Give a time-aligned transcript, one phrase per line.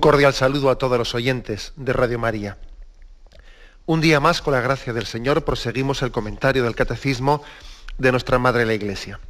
[0.00, 2.56] Un cordial saludo a todos los oyentes de Radio María.
[3.84, 7.42] Un día más, con la gracia del Señor, proseguimos el comentario del Catecismo
[7.98, 9.20] de nuestra Madre la Iglesia.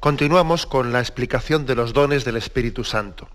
[0.00, 3.28] Continuamos con la explicación de los dones del Espíritu Santo.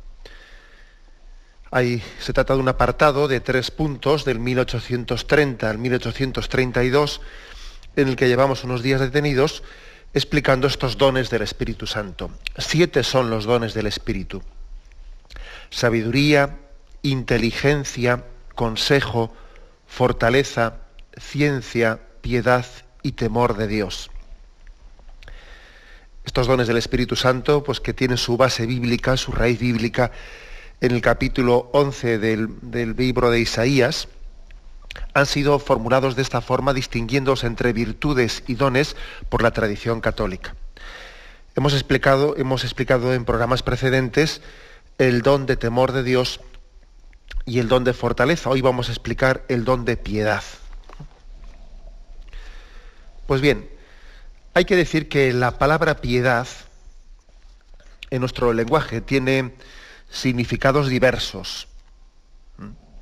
[1.71, 7.21] Ahí se trata de un apartado de tres puntos del 1830 al 1832,
[7.95, 9.63] en el que llevamos unos días detenidos
[10.13, 12.31] explicando estos dones del Espíritu Santo.
[12.57, 14.43] Siete son los dones del Espíritu
[15.71, 16.59] sabiduría,
[17.01, 19.33] inteligencia, consejo,
[19.87, 20.75] fortaleza,
[21.17, 22.65] ciencia, piedad
[23.01, 24.11] y temor de Dios.
[26.23, 30.11] Estos dones del Espíritu Santo, pues que tienen su base bíblica, su raíz bíblica,
[30.79, 34.07] en el capítulo 11 del, del libro de Isaías,
[35.13, 38.95] han sido formulados de esta forma, distinguiéndose entre virtudes y dones
[39.29, 40.55] por la tradición católica.
[41.55, 44.41] Hemos explicado, hemos explicado en programas precedentes
[45.01, 46.41] el don de temor de Dios
[47.45, 48.51] y el don de fortaleza.
[48.51, 50.43] Hoy vamos a explicar el don de piedad.
[53.25, 53.67] Pues bien,
[54.53, 56.47] hay que decir que la palabra piedad
[58.11, 59.55] en nuestro lenguaje tiene
[60.11, 61.67] significados diversos.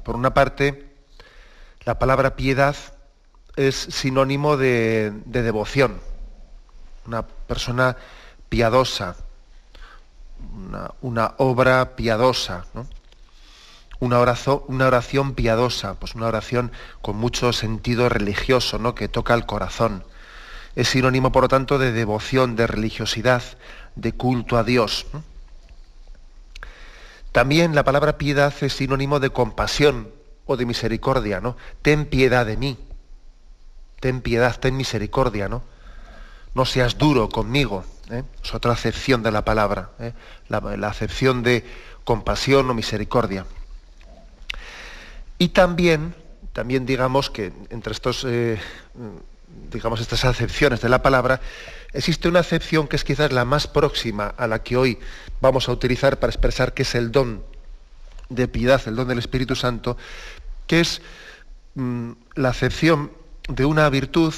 [0.06, 0.94] Por una parte,
[1.84, 2.78] la palabra piedad
[3.58, 6.00] es sinónimo de, devoción.
[7.06, 7.98] Una persona
[8.48, 9.18] piadosa,
[11.02, 12.66] una, obra piadosa,
[14.00, 18.96] una, oración, una oración piadosa, pues una oración con mucho sentido religioso, ¿no?
[18.96, 20.04] que toca el corazón.
[20.76, 23.44] Es sinónimo, por lo tanto, de devoción, de religiosidad,
[23.96, 25.08] de culto a Dios.
[27.32, 30.10] También la palabra piedad es sinónimo de compasión
[30.46, 31.58] o de misericordia, ¿no?
[31.82, 32.78] Ten piedad de mí.
[34.00, 35.62] Ten piedad, ten misericordia, ¿no?
[36.56, 37.84] No seas duro conmigo.
[38.10, 38.24] ¿Eh?
[38.44, 40.14] es otra acepción de la palabra, ¿eh?
[40.48, 41.64] la, acepción de
[42.04, 43.46] compasión o misericordia.
[45.38, 46.16] Y también,
[46.54, 48.60] también digamos que entre estos, eh,
[49.72, 51.40] digamos, estas acepciones de la palabra,
[51.94, 55.00] existe una acepción que es quizás la más próxima a la que hoy
[55.42, 57.44] vamos a utilizar para expresar que es el don
[58.30, 59.98] de piedad, el don del Espíritu Santo,
[60.68, 61.02] que es
[61.76, 63.12] mm, la acepción
[63.48, 64.34] de una virtud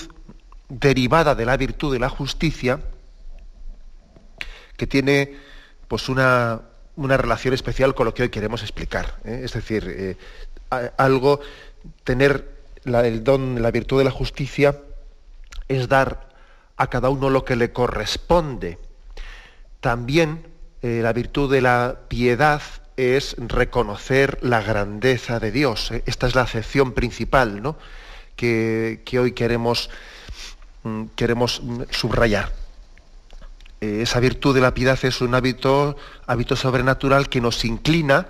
[0.70, 2.80] derivada de la virtud de la justicia,
[4.82, 5.36] que tiene
[5.88, 6.60] pues una,
[6.98, 9.20] relación especial con lo que hoy queremos explicar.
[9.26, 9.42] ¿eh?
[9.44, 10.18] Es decir, eh,
[10.98, 11.40] algo,
[12.04, 12.50] tener
[12.84, 14.80] el don, la virtud de la justicia,
[15.68, 16.30] es dar
[16.78, 18.80] a cada uno lo que le corresponde.
[19.82, 20.48] También
[20.82, 22.64] eh, la virtud de la piedad
[22.98, 25.92] es reconocer la grandeza de Dios.
[26.08, 27.78] Esta es la acepción principal ¿no?
[28.36, 29.92] que, que, hoy queremos,
[30.82, 32.62] mm, queremos mm, subrayar.
[33.84, 35.98] Eh, esa virtud de la piedad es un hábito,
[36.56, 38.28] sobrenatural que nos inclina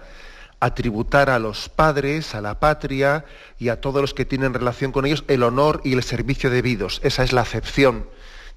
[0.62, 3.26] a tributar a los padres, a la patria
[3.60, 7.02] y a todos los que tienen relación con ellos el honor y el servicio debidos.
[7.04, 8.06] Esa es la acepción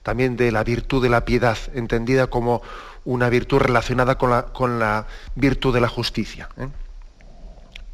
[0.04, 2.62] también de la virtud de la piedad, entendida como
[3.04, 6.48] una virtud relacionada con la, virtud de la justicia.
[6.58, 6.68] ¿eh?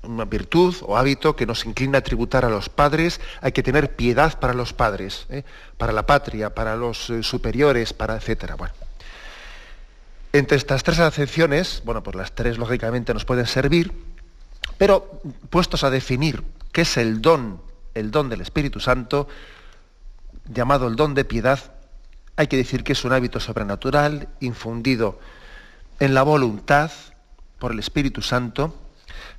[0.02, 3.96] Una virtud o hábito que nos inclina a tributar a los padres, hay que tener
[3.96, 5.44] piedad para los padres, ¿eh?
[5.78, 8.56] para la patria, para los superiores, para etcétera.
[10.32, 13.92] Entre estas tres acepciones, bueno, pues las tres lógicamente nos pueden servir,
[14.78, 17.60] pero puestos a definir qué es el don,
[17.94, 19.28] el don del Espíritu Santo,
[20.48, 21.72] llamado el don de piedad,
[22.36, 25.18] hay que decir que es un hábito sobrenatural, infundido
[25.98, 26.90] en la voluntad
[27.58, 28.74] por el Espíritu Santo,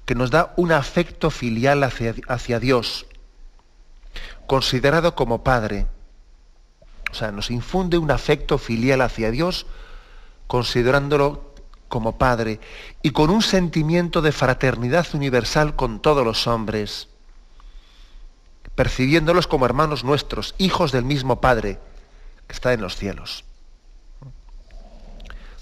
[0.06, 3.08] que nos da un afecto filial hacia, Dios,
[4.46, 5.88] considerado como Padre.
[7.12, 9.66] O sea, nos infunde un afecto filial hacia Dios,
[10.52, 11.54] considerándolo
[11.88, 12.60] como Padre
[13.02, 17.08] y con un sentimiento de fraternidad universal con todos los hombres,
[18.76, 21.80] percibiéndolos como hermanos nuestros, hijos del mismo Padre
[22.48, 23.46] que está en los cielos.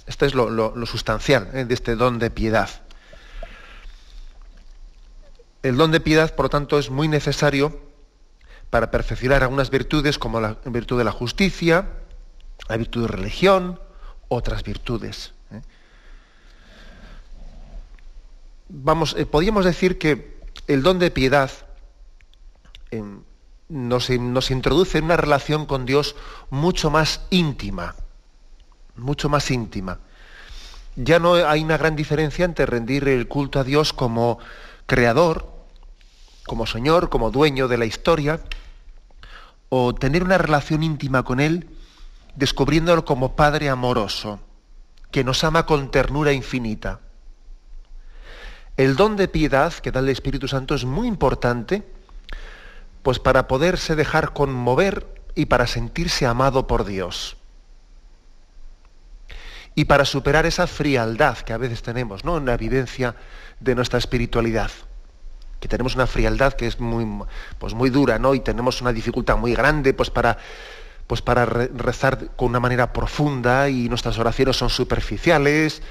[0.08, 1.66] Esto es lo, sustancial ¿eh?
[1.66, 2.72] de este don de piedad.
[5.62, 7.80] El don de piedad, por lo tanto, es muy necesario
[8.72, 11.90] para perfeccionar algunas virtudes como la virtud de la justicia,
[12.68, 13.80] la virtud de religión,
[14.30, 15.34] otras virtudes.
[15.52, 15.62] ¿eh?
[18.70, 21.52] vamos, eh, podríamos decir que el don de piedad
[22.92, 23.22] em,
[23.68, 26.16] nos, nos introduce en una relación con Dios
[26.50, 27.96] mucho más íntima,
[28.96, 30.00] mucho más íntima.
[30.96, 34.40] Ya no hay una gran diferencia entre rendir el culto a Dios como
[34.86, 35.50] creador,
[36.46, 38.42] como Señor, como dueño de la historia,
[39.70, 41.70] o tener una relación íntima con Él,
[42.36, 44.40] descubriéndolo como Padre amoroso,
[45.12, 47.00] que nos ama con ternura infinita.
[48.78, 51.84] El don de piedad que da el Espíritu Santo es muy importante,
[53.04, 57.38] pues para poderse dejar conmover y para sentirse amado por Dios.
[59.76, 62.38] Y para superar esa frialdad que a veces tenemos ¿no?
[62.38, 63.16] en la vivencia
[63.60, 64.72] de nuestra espiritualidad
[65.60, 67.06] que tenemos una frialdad que es muy,
[67.58, 68.34] pues muy dura, ¿no?
[68.34, 70.38] Y tenemos una dificultad muy grande, pues para,
[71.10, 75.82] pues para rezar con una manera profunda y nuestras oraciones son superficiales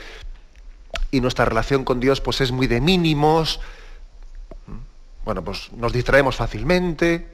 [1.10, 3.58] y nuestra relación con Dios pues es muy de mínimos.
[5.24, 7.26] Bueno, pues nos distraemos fácilmente.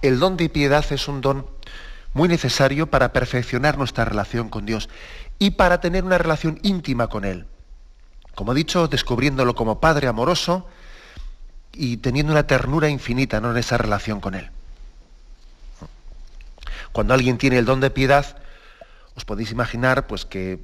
[0.00, 1.44] El don de piedad es un don
[2.12, 4.88] muy necesario para perfeccionar nuestra relación con Dios
[5.40, 7.46] y para tener una relación íntima con Él.
[8.36, 10.68] Como he dicho, descubriéndolo como Padre amoroso,
[11.72, 13.50] y teniendo una ternura infinita ¿no?
[13.50, 14.50] en esa relación con Él.
[16.94, 18.36] Cuando alguien tiene el don de piedad,
[19.16, 20.60] os podéis imaginar pues, que,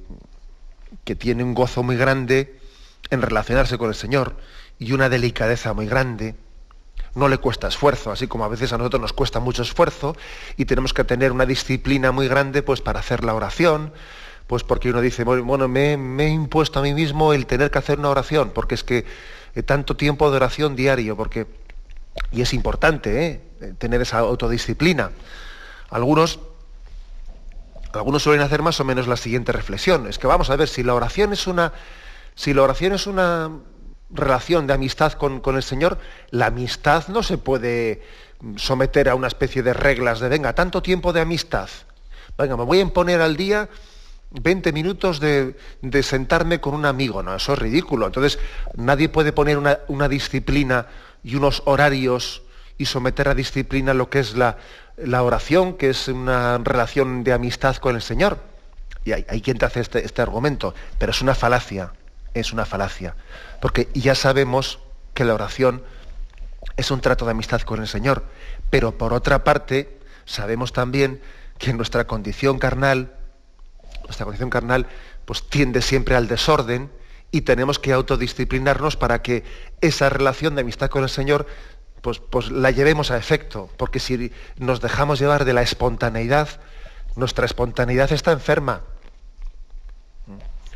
[1.03, 2.57] que tiene un gozo muy grande
[3.09, 4.37] en relacionarse con el Señor
[4.79, 6.35] y una delicadeza muy grande.
[7.15, 10.15] No le cuesta esfuerzo, así como a veces a nosotros nos cuesta mucho esfuerzo
[10.55, 13.91] y tenemos que tener una disciplina muy grande pues, para hacer la oración,
[14.47, 17.79] pues porque uno dice, bueno, me, me he impuesto a mí mismo el tener que
[17.79, 19.03] hacer una oración, porque es que
[19.53, 21.45] eh, tanto tiempo de oración diario, porque,
[22.31, 23.73] y es importante ¿eh?
[23.77, 25.11] tener esa autodisciplina.
[25.91, 26.39] Algunos,
[27.93, 30.81] algunos suelen hacer más o menos la siguiente reflexión, es que vamos a ver, si
[30.81, 31.73] la oración es una,
[32.33, 33.51] si la oración es una
[34.09, 35.99] relación de amistad con, con el Señor,
[36.31, 38.01] la amistad no se puede
[38.55, 41.69] someter a una especie de reglas de, venga, tanto tiempo de amistad,
[42.37, 43.69] venga, me voy a imponer al día
[44.31, 45.55] 20 minutos de,
[46.03, 48.05] sentarme con un amigo, no, eso es ridículo.
[48.07, 48.39] Entonces,
[48.75, 50.87] nadie puede poner una, disciplina
[51.23, 52.43] y unos horarios
[52.81, 54.57] y someter a disciplina lo que es la,
[55.21, 58.39] oración, que es una relación de amistad con el Señor.
[59.05, 61.93] Y hay, quien te hace este, este argumento, pero es una falacia,
[62.33, 63.13] es una falacia.
[63.61, 64.79] Porque ya sabemos
[65.13, 65.83] que la oración
[66.75, 68.25] es un trato de amistad con el Señor,
[68.71, 71.21] pero por otra parte, sabemos también
[71.59, 73.13] que nuestra condición carnal,
[74.05, 74.87] nuestra condición carnal
[75.25, 76.89] pues tiende siempre al desorden
[77.29, 79.43] y tenemos que autodisciplinarnos para que
[79.81, 81.45] esa relación de amistad con el Señor
[82.01, 86.49] pues, pues la llevemos a efecto, porque si nos dejamos llevar de la espontaneidad,
[87.15, 88.81] nuestra espontaneidad está enferma.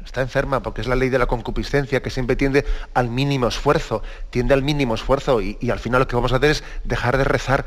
[0.05, 2.63] Está enferma porque es la ley de la concupiscencia que siempre tiende
[2.93, 6.51] al mínimo esfuerzo, tiende al mínimo esfuerzo y, al final lo que vamos a hacer
[6.51, 7.65] es dejar de rezar.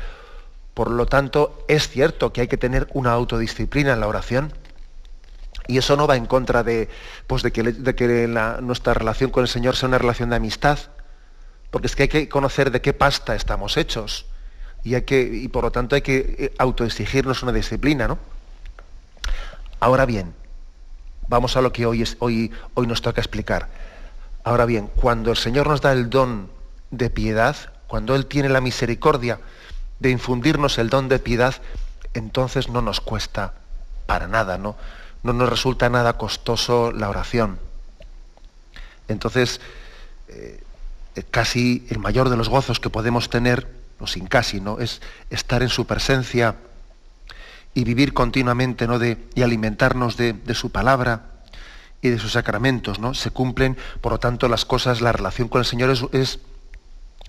[0.73, 4.53] Por lo tanto, es cierto que hay que tener una autodisciplina en la oración
[5.67, 6.87] y eso no va en contra de,
[7.27, 10.79] pues de que, nuestra relación con el Señor sea una relación de amistad,
[11.71, 14.25] porque es que hay que conocer de qué pasta estamos hechos
[14.83, 18.07] y, hay que, y por lo tanto hay que eh, autoexigirnos una disciplina.
[18.07, 18.17] ¿no?
[19.79, 20.33] Ahora bien,
[21.27, 23.67] vamos a lo que hoy, es, hoy, hoy nos toca explicar.
[24.43, 26.49] Ahora bien, cuando el Señor nos da el don
[26.91, 27.55] de piedad,
[27.87, 29.39] cuando Él tiene la misericordia
[29.99, 31.55] de infundirnos el don de piedad,
[32.13, 33.53] entonces no nos cuesta
[34.05, 34.75] para nada, ¿no?
[35.23, 37.59] no nos resulta nada costoso la oración.
[39.07, 39.59] Entonces,
[40.29, 40.63] eh,
[41.31, 43.67] casi el mayor de los gozos que podemos tener,
[43.99, 44.79] o sin casi, ¿no?
[44.79, 46.55] es estar en su presencia
[47.73, 48.99] y vivir continuamente ¿no?
[48.99, 51.25] de, y alimentarnos de, su palabra
[52.01, 52.99] y de sus sacramentos.
[52.99, 53.13] ¿no?
[53.13, 56.39] Se cumplen, por lo tanto, las cosas, la relación con el Señor es, es,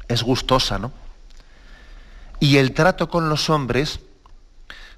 [0.08, 0.78] es gustosa.
[0.78, 0.92] ¿no?
[2.38, 4.00] Y el trato con los hombres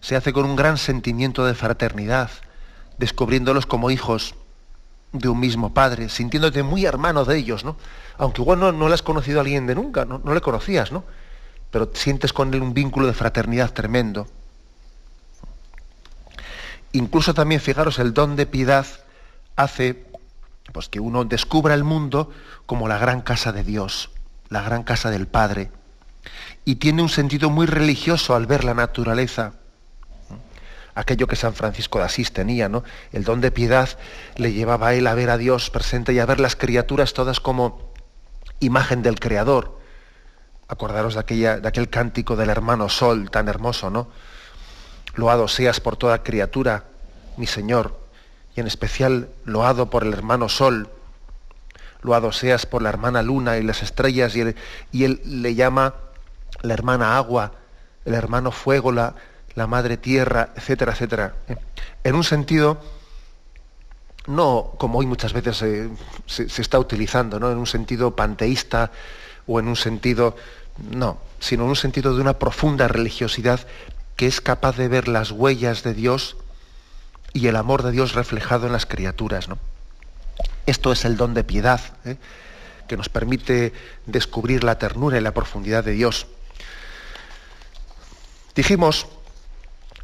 [0.01, 2.31] se hace con un gran sentimiento de fraternidad,
[2.99, 4.35] descubriéndolos como hijos
[5.13, 7.77] de un mismo padre, sintiéndote muy hermano de ellos, ¿no?
[8.19, 10.91] Aunque igual no, no le has conocido a alguien de nunca, no, no le conocías,
[10.91, 11.05] ¿no?
[11.71, 14.27] Pero sientes con él un vínculo de fraternidad tremendo.
[16.93, 18.87] Incluso también, fijaros, el don de piedad
[19.57, 20.07] hace
[20.73, 22.31] pues, que uno descubra el mundo
[22.67, 24.11] como la gran casa de Dios,
[24.49, 25.71] la gran casa del Padre.
[26.65, 29.55] Y tiene un sentido muy religioso al ver la naturaleza
[30.95, 32.85] aquello que San Francisco de Asís tenía, ¿no?
[33.13, 33.89] El don de piedad
[34.37, 37.41] le llevaba a él a ver a Dios presente y a ver las criaturas todas
[37.41, 37.93] como
[38.61, 39.79] imagen del Creador.
[40.69, 44.09] Acordaros de, aquella, de aquel cántico del hermano Sol tan hermoso, ¿no?
[45.15, 46.85] Loado seas por toda criatura,
[47.37, 47.99] mi Señor,
[48.55, 50.89] y en especial loado por el hermano Sol,
[52.03, 54.55] loado seas por la hermana luna y las estrellas, y
[54.91, 55.95] y él le llama
[56.63, 57.53] la hermana agua,
[58.05, 59.15] el hermano fuego, la,
[59.55, 61.35] la madre tierra, etcétera, etcétera.
[62.05, 62.81] En un sentido,
[64.27, 65.91] no como hoy muchas veces se,
[66.27, 67.51] se, está utilizando, ¿no?
[67.51, 68.91] en un sentido panteísta
[69.47, 70.37] o en un sentido,
[70.91, 73.61] no, sino en un sentido de una profunda religiosidad
[74.17, 76.37] que es capaz de ver las huellas de Dios
[77.33, 79.49] y el amor de Dios reflejado en las criaturas.
[79.49, 79.59] ¿no?
[80.67, 82.17] Esto es el don de piedad, ¿eh?
[82.89, 83.73] que nos permite
[84.07, 86.27] descubrir la ternura y la profundidad de Dios.
[88.55, 89.07] Dijimos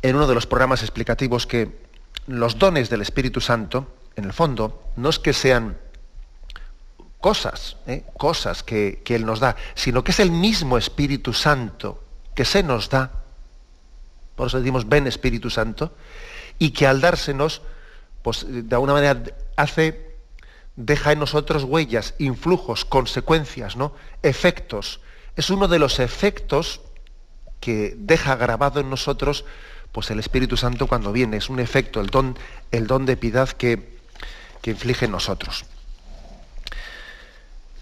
[0.03, 1.89] en uno de los programas explicativos que
[2.27, 3.87] los dones del Espíritu Santo,
[4.17, 5.79] en el fondo, no es que sean
[7.21, 8.05] cosas, ¿eh?
[8.17, 12.89] cosas que, Él nos da, sino que es el mismo Espíritu Santo que se nos
[12.89, 13.11] da,
[14.37, 15.93] por eso decimos ven Espíritu Santo,
[16.59, 17.63] y que al dársenos,
[18.23, 19.23] pues de alguna manera
[19.57, 20.17] hace,
[20.77, 23.93] deja en nosotros huellas, influjos, consecuencias, ¿no?
[24.23, 25.01] efectos.
[25.35, 26.81] Es uno de los efectos
[27.59, 29.45] que deja grabado en nosotros
[29.93, 31.37] pues el Espíritu Santo cuando viene.
[31.37, 32.37] Es un efecto, el don,
[32.71, 33.99] el don de piedad que,
[34.63, 35.65] que inflige en nosotros.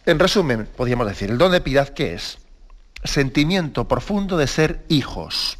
[0.04, 2.38] En resumen, podríamos decir, el don de piedad, ¿qué es?
[3.02, 5.58] Sentimiento profundo de ser hijos.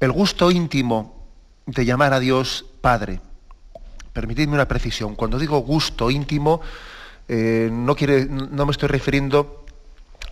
[0.00, 1.26] El gusto íntimo
[1.66, 3.20] de llamar a Dios Padre.
[4.12, 5.14] Permitidme una precisión.
[5.14, 6.60] Cuando digo gusto íntimo,
[7.28, 9.59] eh, no, quiere, no me estoy refiriendo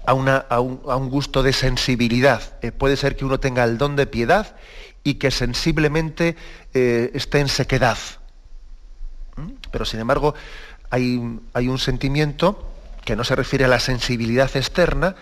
[0.07, 0.15] a,
[0.61, 2.43] un, gusto de sensibilidad.
[2.63, 4.57] Eh, puede ser que uno tenga el don de piedad
[5.05, 6.37] y que sensiblemente
[6.75, 7.99] eh, esté en sequedad.
[9.37, 9.53] ¿Mm?
[9.71, 10.35] Pero sin embargo,
[10.91, 12.71] hay, hay, un sentimiento
[13.05, 15.15] que no se refiere a la sensibilidad externa.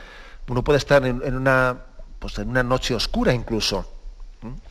[0.48, 1.78] Uno puede estar en, una,
[2.18, 3.92] pues en una noche oscura incluso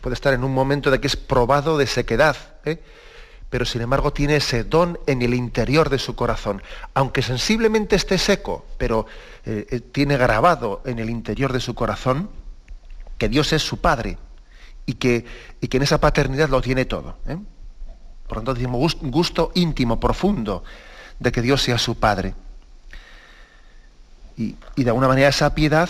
[0.02, 2.36] Puede estar en un momento de que es probado de sequedad,
[2.66, 2.82] ¿eh?
[3.50, 6.62] Pero sin embargo tiene ese don en el interior de su corazón.
[6.94, 9.06] Aunque sensiblemente esté seco, pero
[9.46, 12.30] eh, eh, tiene grabado en el interior de su corazón
[13.18, 14.18] que Dios es su Padre
[14.86, 15.26] y que,
[15.62, 17.18] y que en esa paternidad lo tiene todo.
[18.28, 20.64] Por lo tanto, decimos gusto íntimo, profundo,
[21.20, 22.34] de que Dios sea su Padre.
[24.38, 25.90] Y, y de alguna manera esa piedad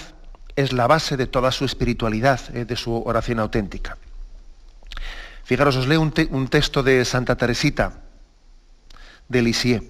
[0.56, 3.98] es la base de toda su espiritualidad, eh, de su oración auténtica.
[5.46, 6.10] Fijaros, os leo un,
[6.50, 8.02] texto de Santa Teresita
[9.30, 9.86] de Lisieux,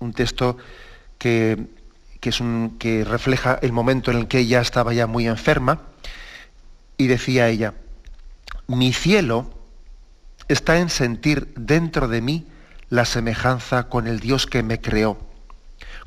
[0.00, 0.56] un texto
[1.18, 1.68] que,
[2.18, 5.82] que refleja el momento en el que ella estaba ya muy enferma,
[6.96, 7.74] y decía ella,
[8.66, 9.50] mi cielo
[10.48, 12.46] está en sentir dentro de mí
[12.88, 15.18] la semejanza con el Dios que me creó,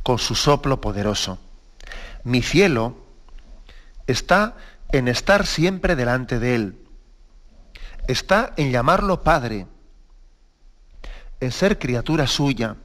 [0.01, 1.37] con su soplo poderoso.
[2.23, 2.97] Mi cielo
[4.07, 4.57] está
[4.91, 6.75] en estar siempre delante de Él,
[8.07, 9.67] está en llamarlo Padre,
[11.39, 12.75] en ser criatura suya.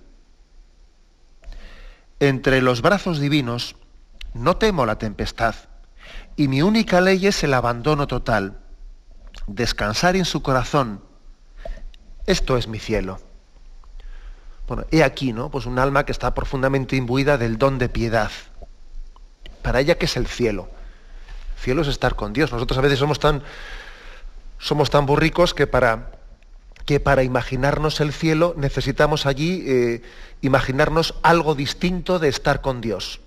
[2.20, 3.76] Entre los brazos divinos
[4.34, 5.54] no temo la tempestad
[6.36, 8.58] y mi única ley es el abandono total,
[9.46, 11.02] descansar en su corazón.
[12.26, 13.20] Esto es mi cielo.
[14.66, 15.50] Bueno, he aquí, ¿no?
[15.50, 18.30] Pues un alma que está profundamente imbuida del don de piedad.
[19.62, 20.68] Para ella, que es el cielo?
[21.58, 22.52] cielo es estar con Dios.
[22.52, 23.42] Nosotros a veces somos tan,
[24.58, 26.12] somos tan burricos que para,
[26.84, 30.02] que para imaginarnos el cielo necesitamos allí eh,
[30.40, 33.20] imaginarnos algo distinto de estar con Dios.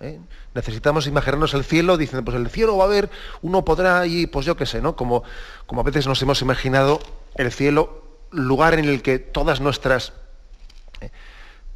[0.00, 0.18] ¿eh?
[0.54, 3.10] Necesitamos imaginarnos el cielo diciendo, pues el cielo va a haber,
[3.42, 4.94] uno podrá allí, pues yo qué sé, ¿no?
[4.96, 5.24] Como,
[5.66, 7.00] como a veces nos hemos imaginado
[7.34, 10.12] el cielo, lugar en el que todas nuestras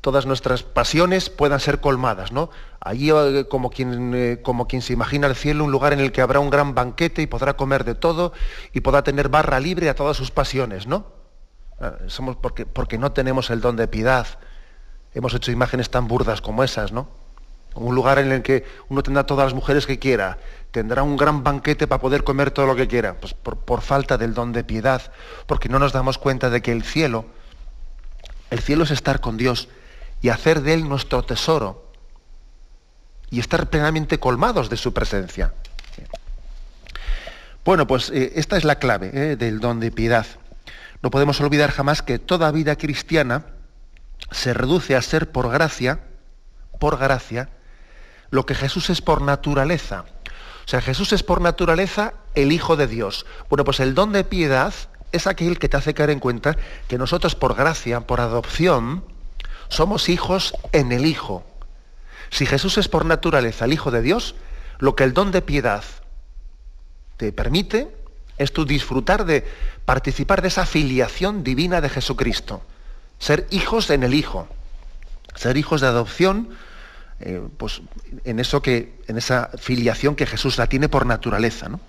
[0.00, 2.50] todas nuestras pasiones puedan ser colmadas, ¿no?
[2.80, 6.12] Allí eh, como quien, eh, como quien se imagina el cielo, un lugar en el
[6.12, 8.32] que habrá un gran banquete y podrá comer de todo
[8.72, 11.06] y podrá tener barra libre a todas sus pasiones, ¿no?
[11.80, 14.26] Ah, somos porque, porque no tenemos el don de piedad.
[15.14, 17.08] Hemos hecho imágenes tan burdas como esas, ¿no?
[17.74, 20.38] Un lugar en el que uno tendrá todas las mujeres que quiera,
[20.70, 24.16] tendrá un gran banquete para poder comer todo lo que quiera, pues por, por falta
[24.16, 25.12] del don de piedad,
[25.46, 27.26] porque no nos damos cuenta de que el cielo,
[28.50, 29.68] el cielo es estar con Dios,
[30.20, 31.92] y hacer de Él nuestro tesoro
[33.30, 35.52] y estar plenamente colmados de su presencia.
[37.64, 40.26] Bueno, pues eh, esta es la clave eh, del don de piedad.
[41.02, 43.44] No podemos olvidar jamás que toda vida cristiana
[44.30, 46.00] se reduce a ser por gracia,
[46.80, 47.50] por gracia,
[48.30, 50.04] lo que Jesús es por naturaleza.
[50.64, 53.26] O sea, Jesús es por naturaleza el Hijo de Dios.
[53.48, 54.74] Bueno, pues el don de piedad
[55.12, 56.56] es aquel que te hace caer en cuenta
[56.88, 59.04] que nosotros por gracia, por adopción,
[59.68, 61.44] somos hijos en el Hijo.
[62.30, 64.34] Si Jesús es por naturaleza el Hijo de Dios,
[64.78, 65.84] lo que el don de piedad
[67.16, 67.88] te permite
[68.36, 69.46] es tu disfrutar de
[69.84, 72.62] participar de esa filiación divina de Jesucristo.
[73.18, 74.48] Ser hijos en el Hijo.
[75.34, 76.50] Ser hijos de adopción,
[77.20, 77.82] eh, pues
[78.24, 81.80] en eso que, en esa filiación que Jesús la tiene por naturaleza, ¿no?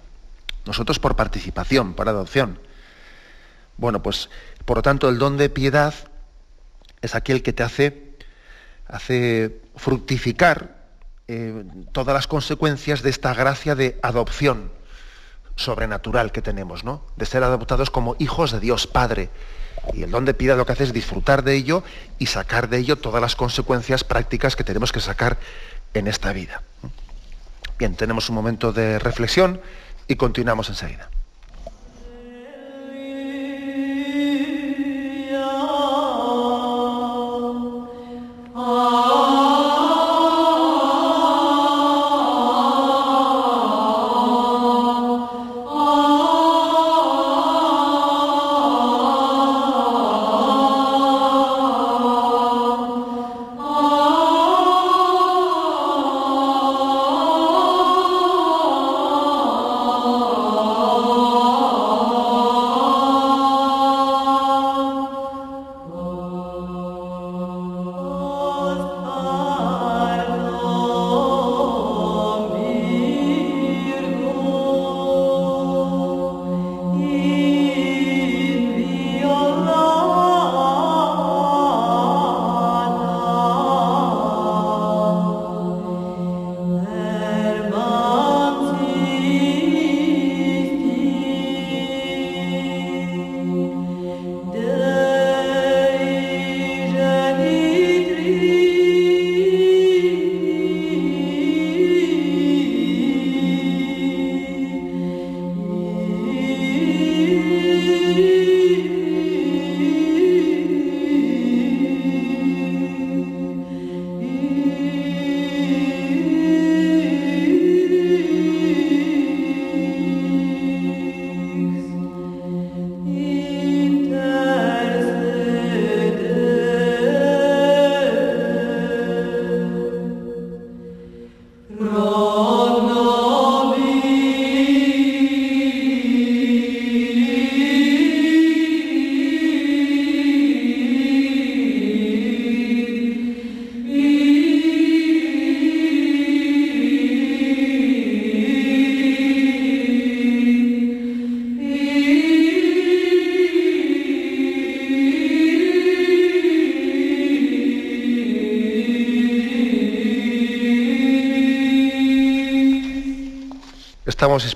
[0.65, 2.59] Nosotros por participación, por adopción.
[3.77, 4.29] Bueno, pues
[4.65, 5.93] por lo tanto el don de piedad
[7.01, 8.15] es aquel que te hace,
[8.87, 10.79] hace fructificar
[11.27, 14.71] eh, todas las consecuencias de esta gracia de adopción
[15.55, 17.03] sobrenatural que tenemos, ¿no?
[17.17, 19.29] De ser adoptados como hijos de Dios Padre.
[19.93, 21.83] Y el don de piedad lo que hace es disfrutar de ello
[22.17, 25.37] y sacar de ello todas las consecuencias prácticas que tenemos que sacar
[25.93, 26.63] en esta vida.
[27.77, 29.61] Bien, tenemos un momento de reflexión
[30.07, 31.09] y continuamos enseguida.
[38.79, 39.08] Estamos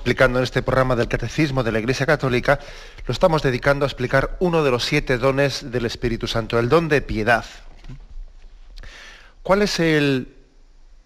[0.04, 2.60] explicando en este programa del Catecismo de la Iglesia Católica,
[3.06, 6.90] lo estamos dedicando a explicar uno de los siete dones del Espíritu Santo, el don
[6.90, 7.46] de piedad.
[9.42, 10.36] ¿Cuál es el,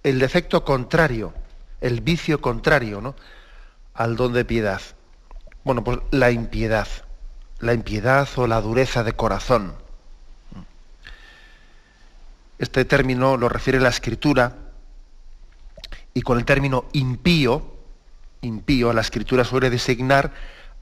[0.03, 1.33] defecto contrario,
[1.81, 3.15] el vicio contrario ¿no?
[3.95, 4.83] al don de piedad?
[5.63, 6.89] Bueno, pues la impiedad,
[7.61, 9.75] la impiedad o la dureza de corazón.
[12.59, 14.57] Este término lo refiere la Escritura
[16.15, 17.78] y con el término impío,
[18.41, 20.33] impío, la escritura suele designar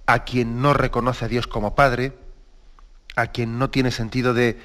[0.07, 2.13] a quien no reconoce a Dios como Padre,
[3.17, 4.59] a quien no tiene sentido de,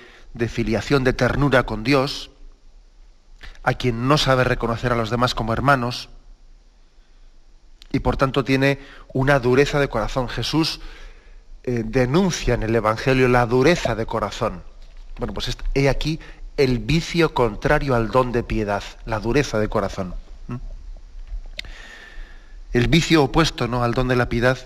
[0.47, 2.32] filiación, de ternura con Dios,
[3.63, 6.10] a quien no sabe reconocer a los demás como hermanos,
[7.91, 8.80] y por tanto tiene
[9.13, 10.30] una dureza de corazón.
[10.30, 10.80] Jesús
[11.63, 14.63] eh, denuncia en el Evangelio la dureza de corazón.
[15.17, 16.19] Bueno, pues he aquí
[16.58, 20.15] el vicio contrario al don de piedad, la dureza de corazón.
[22.73, 23.84] El vicio opuesto ¿no?
[23.84, 24.57] al don de la piedad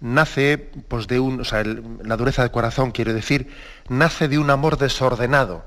[0.00, 3.48] nace pues, de un, o sea, la dureza de corazón, quiero decir,
[3.88, 5.64] nace de un amor desordenado.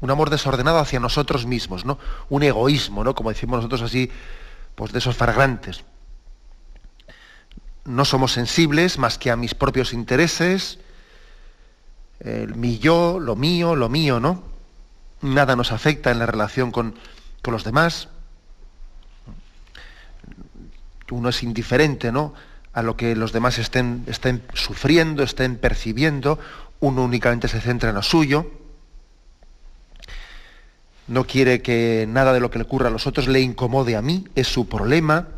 [0.00, 1.98] Un amor desordenado hacia nosotros mismos, ¿no?
[2.28, 3.14] Un egoísmo, ¿no?
[3.14, 4.10] Como decimos nosotros así,
[4.74, 5.84] pues de esos fragrantes.
[7.84, 10.78] No somos sensibles más que a mis propios intereses,
[12.20, 14.44] el mi yo, lo mío, lo mío, ¿no?
[15.20, 16.96] Nada nos afecta en la relación con,
[17.42, 18.08] con los demás
[21.12, 22.34] uno es indiferente ¿no?
[22.72, 26.38] a lo que los demás estén, estén sufriendo, estén percibiendo,
[26.80, 28.50] uno únicamente se centra en lo suyo,
[31.08, 34.02] no quiere que nada de lo que le ocurra a los otros le incomode a
[34.02, 35.28] mí, es su problema,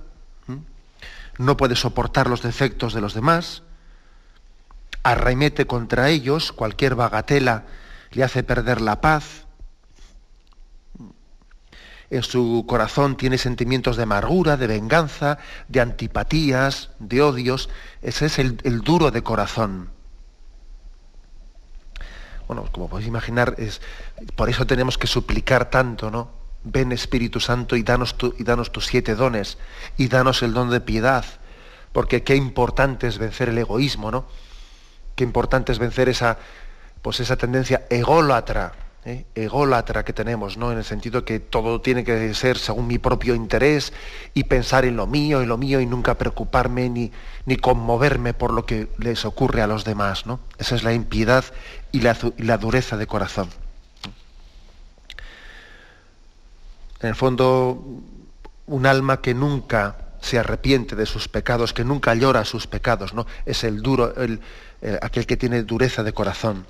[1.39, 3.63] no puede soportar los defectos de los demás,
[5.03, 7.65] arremete contra ellos, cualquier bagatela
[8.13, 9.44] le hace perder la paz,
[12.11, 15.39] en su corazón tiene sentimientos de amargura, de venganza,
[15.69, 17.69] de antipatías, de odios.
[18.03, 19.91] Ese es el, duro de corazón.
[22.47, 23.81] bueno, como podéis imaginar, es,
[24.37, 26.31] por eso tenemos que suplicar tanto, ¿no?
[26.63, 29.59] Ven Espíritu Santo y danos, y danos tus siete dones
[29.97, 31.25] y danos el don de piedad,
[31.93, 34.27] porque qué importante es vencer el egoísmo, ¿no?
[35.15, 36.39] Qué importante es vencer esa,
[37.03, 38.73] pues esa tendencia ególatra,
[39.05, 39.27] ¿eh?
[39.35, 40.73] ególatra que tenemos, ¿no?
[40.73, 43.93] En el sentido que todo tiene que ser según mi propio interés
[44.33, 47.13] y pensar en lo mío, en lo mío y nunca preocuparme ni,
[47.47, 50.41] ni conmoverme por lo que les ocurre a los demás, ¿no?
[50.59, 51.45] Esa es la impiedad
[51.93, 53.49] y la, la dureza de corazón.
[57.01, 57.85] En el fondo,
[58.67, 63.27] un alma que nunca se arrepiente de sus pecados, que nunca llora sus pecados, ¿no?
[63.45, 64.41] Es el duro, el,
[65.03, 66.67] aquel que tiene dureza de corazón.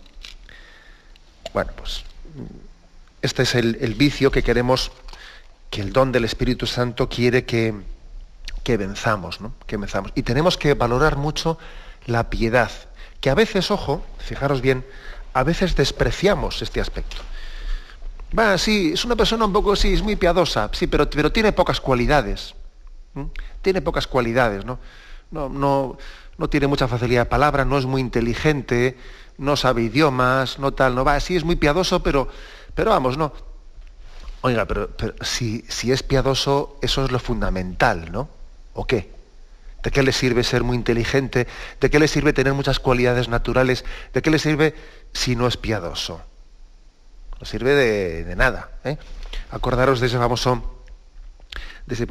[1.52, 2.04] Bueno, pues
[3.22, 4.92] este es el, vicio que queremos,
[5.70, 7.74] que el don del Espíritu Santo quiere que,
[8.62, 9.54] que venzamos, ¿no?
[9.66, 10.12] Que venzamos.
[10.14, 11.58] Y tenemos que valorar mucho
[12.06, 12.70] la piedad,
[13.20, 14.84] que a veces, ojo, fijaros bien,
[15.32, 17.16] a veces despreciamos este aspecto.
[18.36, 21.52] Va, sí, es una persona un poco, sí, es muy piadosa, sí, pero, pero tiene
[21.52, 22.54] pocas cualidades.
[23.62, 24.78] Tiene pocas cualidades, ¿no?
[25.30, 25.96] No, no,
[26.36, 28.98] no tiene mucha facilidad de palabra, no es muy inteligente,
[29.38, 32.28] no sabe idiomas, no tal, no va, sí es muy piadoso, pero,
[32.74, 33.32] pero vamos, no.
[34.42, 34.90] Oiga, pero,
[35.22, 38.28] si, si es piadoso, eso es lo fundamental, ¿no?
[38.74, 39.10] ¿O qué?
[39.82, 41.46] ¿De qué le sirve ser muy inteligente?
[41.80, 43.84] ¿De qué le sirve tener muchas cualidades naturales?
[44.12, 44.74] ¿De qué le sirve
[45.12, 46.22] si no es piadoso?
[47.40, 48.70] No sirve de, nada.
[48.84, 48.96] ¿eh?
[49.50, 50.82] Acordaros de ese famoso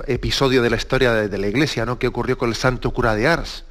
[0.07, 1.97] episodio de la historia de, de, la iglesia, ¿no?
[1.97, 3.65] que ocurrió con el santo cura de Ars,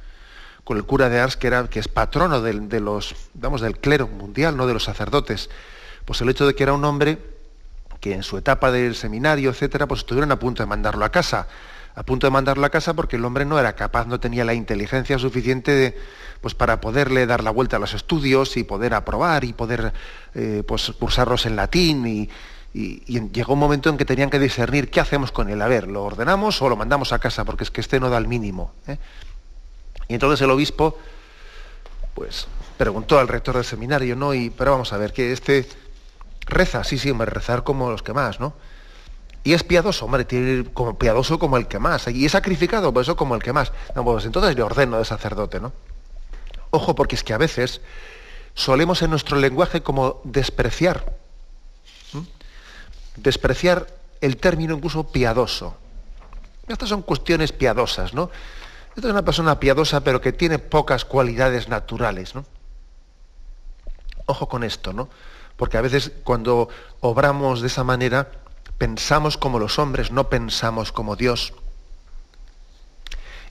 [0.63, 4.07] con el cura de Ars que, era, que es patrono de, los, vamos, del clero
[4.07, 5.49] mundial, no de los sacerdotes.
[6.05, 7.17] Pues el hecho de que era un hombre
[7.99, 11.47] que en su etapa del seminario, etcétera, pues estuvieron a punto de mandarlo a casa.
[11.95, 14.53] A punto de mandarlo a casa porque el hombre no era capaz, no tenía la
[14.53, 15.95] inteligencia suficiente
[16.41, 19.93] pues para poderle dar la vuelta a los estudios y poder aprobar y poder
[20.33, 22.29] eh, pues, cursarlos en latín y,
[22.73, 25.61] y, y, llegó un momento en que tenían que discernir qué hacemos con él.
[25.61, 27.45] A ver, ¿lo ordenamos o lo mandamos a casa?
[27.45, 28.73] Porque es que este no da el mínimo.
[28.87, 28.97] ¿eh?
[30.13, 30.95] Y entonces el obispo,
[32.13, 32.45] pues,
[32.77, 34.35] preguntó al rector del seminario, ¿no?
[34.35, 35.67] Y, pero vamos a ver, que este
[36.45, 38.53] reza, sí, sí, hombre, rezar como los que más, ¿no?
[39.43, 42.07] Y es piadoso, hombre, tiene como piadoso como el que más.
[42.09, 43.71] Y es sacrificado, por eso como el que más.
[43.95, 45.73] No, pues entonces le ordeno de sacerdote, ¿no?
[46.69, 47.81] Ojo, porque es que a veces
[48.53, 51.11] solemos en nuestro lenguaje como despreciar
[53.15, 53.87] despreciar
[54.21, 55.75] el término incluso piadoso.
[56.67, 58.29] Estas son cuestiones piadosas, ¿no?
[58.95, 62.45] Esta es una persona piadosa pero que tiene pocas cualidades naturales, ¿no?
[64.25, 65.09] Ojo con esto, ¿no?
[65.57, 66.69] Porque a veces cuando
[67.01, 68.31] obramos de esa manera
[68.77, 71.53] pensamos como los hombres, no pensamos como Dios.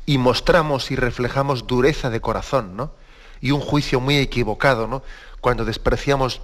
[0.04, 2.92] Y mostramos y reflejamos dureza de corazón, ¿no?
[3.40, 5.02] Y un juicio muy equivocado, ¿no?
[5.40, 6.40] Cuando despreciamos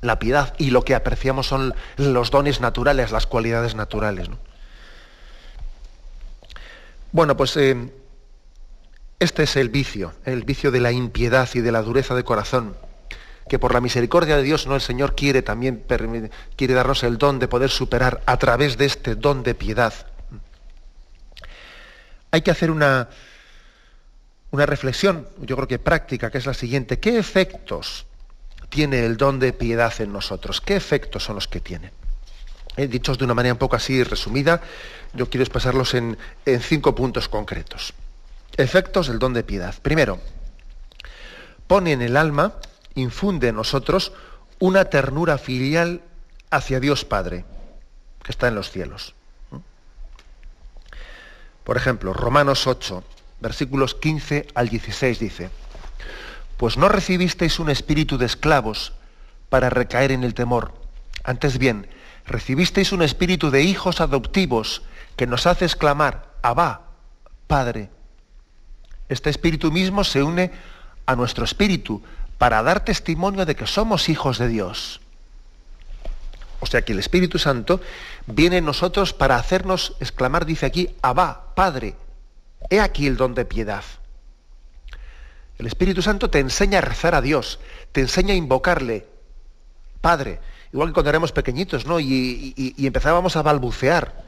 [0.00, 4.28] la piedad y lo que apreciamos son los dones naturales, las cualidades naturales.
[4.28, 4.38] ¿no?
[7.12, 7.92] Bueno, pues eh,
[9.18, 12.76] este es el vicio, el vicio de la impiedad y de la dureza de corazón,
[13.48, 15.84] que por la misericordia de Dios, no el Señor quiere también
[16.56, 19.94] quiere darnos el don de poder superar a través de este don de piedad.
[22.30, 23.08] Hay que hacer una,
[24.50, 26.98] una reflexión, yo creo que práctica, que es la siguiente.
[26.98, 28.04] ¿Qué efectos
[28.68, 30.60] tiene el don de piedad en nosotros?
[30.60, 31.92] ¿Qué efectos son los que tiene?
[32.76, 34.60] Dichos de una manera un poco así resumida,
[35.14, 37.94] yo quiero expresarlos en, en cinco puntos concretos.
[38.56, 39.74] Efectos del don de piedad.
[39.82, 40.18] Primero,
[41.66, 42.54] pone en el alma,
[42.94, 44.12] infunde en nosotros
[44.58, 46.02] una ternura filial
[46.50, 47.44] hacia Dios Padre,
[48.22, 49.14] que está en los cielos.
[51.64, 53.02] Por ejemplo, Romanos 8,
[53.40, 55.50] versículos 15 al 16 dice,
[56.56, 58.92] pues no recibisteis un espíritu de esclavos
[59.48, 60.72] para recaer en el temor.
[61.24, 61.88] Antes bien,
[62.24, 64.82] recibisteis un espíritu de hijos adoptivos
[65.16, 66.82] que nos hace exclamar, Abba,
[67.46, 67.90] Padre.
[69.08, 70.50] Este espíritu mismo se une
[71.06, 72.02] a nuestro espíritu
[72.38, 75.00] para dar testimonio de que somos hijos de Dios.
[76.60, 77.80] O sea que el Espíritu Santo
[78.26, 81.94] viene en nosotros para hacernos exclamar, dice aquí, Abba, Padre.
[82.70, 83.84] He aquí el don de piedad.
[85.58, 87.60] El Espíritu Santo te enseña a rezar a Dios,
[87.92, 89.06] te enseña a invocarle,
[90.00, 90.40] Padre.
[90.72, 92.00] Igual que cuando éramos pequeñitos, ¿no?
[92.00, 94.24] Y, empezábamos a balbucear.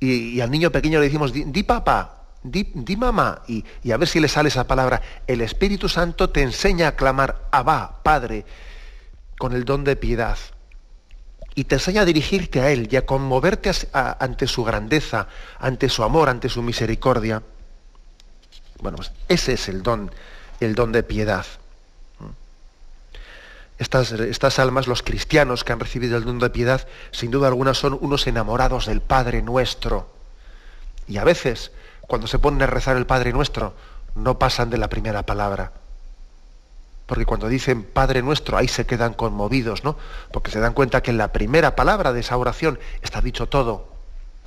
[0.00, 4.06] Y, y, al niño pequeño le decimos, di, di papá, di, mamá, y, a ver
[4.06, 5.02] si le sale esa palabra.
[5.26, 8.44] El Espíritu Santo te enseña a clamar, Abba, Padre,
[9.38, 10.38] con el don de piedad.
[11.56, 15.28] Y te enseña a dirigirte a Él y a conmoverte ante su grandeza,
[15.58, 17.42] ante su amor, ante su misericordia.
[18.80, 20.10] Bueno, pues ese es el don,
[20.60, 21.46] el don de piedad.
[23.78, 27.72] estas, estas almas, los cristianos que han recibido el don de piedad, sin duda alguna
[27.72, 30.12] son unos enamorados del Padre nuestro.
[31.06, 31.70] Y a veces,
[32.06, 33.74] cuando se ponen a rezar el Padre nuestro,
[34.14, 35.72] no pasan de la primera palabra.
[37.06, 39.96] Porque cuando dicen Padre nuestro, ahí se quedan conmovidos, ¿no?
[40.32, 43.88] Porque se dan cuenta que en la primera palabra de esa oración está dicho todo.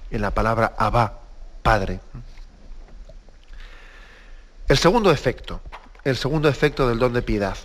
[0.10, 1.20] En la palabra Abba,
[1.62, 2.00] Padre.
[4.68, 5.62] El segundo efecto,
[6.04, 7.58] el segundo efecto del don de piedad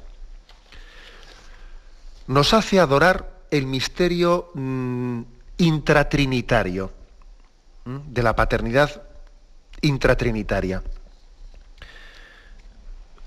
[2.27, 5.23] nos hace adorar el misterio mm,
[5.59, 6.93] intratrinitario
[7.85, 9.03] de la paternidad
[9.83, 10.83] intratrinitaria.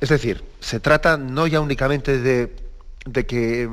[0.02, 2.56] Es decir, se trata no ya únicamente de,
[3.06, 3.70] de que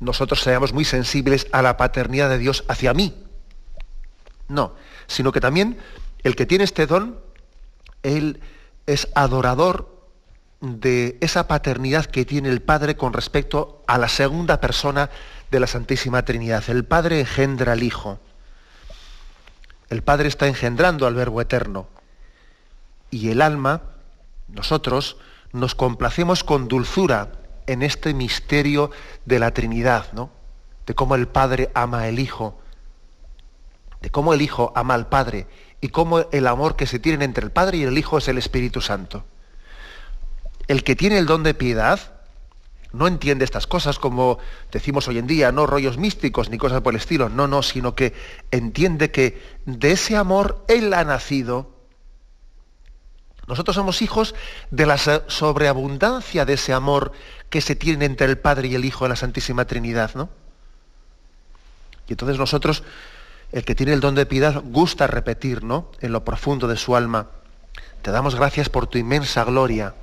[0.00, 3.14] nosotros seamos muy sensibles a la paternidad de Dios hacia mí,
[4.48, 4.74] no,
[5.06, 5.78] sino que también
[6.22, 7.18] el que tiene este don,
[8.02, 8.40] él
[8.86, 9.98] es adorador
[10.60, 15.10] de esa paternidad que tiene el Padre con respecto a la segunda persona
[15.50, 16.64] de la Santísima Trinidad.
[16.68, 18.18] El Padre engendra al Hijo.
[19.88, 21.88] El Padre está engendrando al Verbo Eterno.
[23.10, 23.82] Y el alma,
[24.48, 25.16] nosotros,
[25.52, 27.32] nos complacemos con dulzura
[27.66, 28.90] en este misterio
[29.24, 30.30] de la Trinidad, ¿no?
[30.86, 32.58] De cómo el Padre ama al Hijo,
[34.00, 35.46] de cómo el Hijo ama al Padre
[35.80, 38.38] y cómo el amor que se tiene entre el Padre y el Hijo es el
[38.38, 39.24] Espíritu Santo
[40.68, 42.12] el que tiene el don de piedad
[42.92, 44.38] no entiende estas cosas como
[44.70, 47.94] decimos hoy en día, no rollos místicos ni cosas por el estilo, no, no, sino
[47.94, 48.14] que
[48.50, 51.77] entiende que de ese amor Él ha nacido.
[53.48, 54.34] Nosotros somos hijos
[54.70, 57.12] de la sobreabundancia de ese amor
[57.50, 60.28] que se tiene entre el Padre y el Hijo en la Santísima Trinidad, ¿no?
[62.06, 62.84] Y entonces nosotros,
[63.50, 65.90] el que tiene el don de piedad, gusta repetir, ¿no?
[66.00, 67.28] En lo profundo de su alma,
[68.02, 69.94] te damos gracias por tu inmensa gloria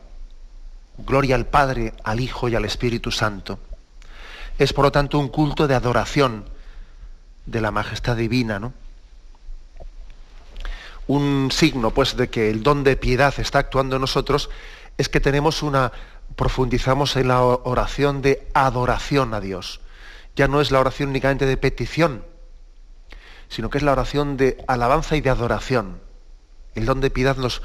[0.97, 3.60] Gloria al Padre, al Hijo y al Espíritu Santo.
[4.58, 6.45] Es por lo tanto un culto de adoración
[7.45, 8.73] de la majestad divina, ¿no?
[11.08, 14.50] Un signo, pues, de que el don de piedad está actuando en nosotros
[14.98, 15.91] es que tenemos una
[16.36, 19.80] profundizamos en la oración de adoración a Dios.
[20.36, 22.26] Ya no es la oración únicamente de petición,
[23.48, 26.02] sino que es la oración de alabanza y de adoración.
[26.74, 27.62] El don de piedad nos,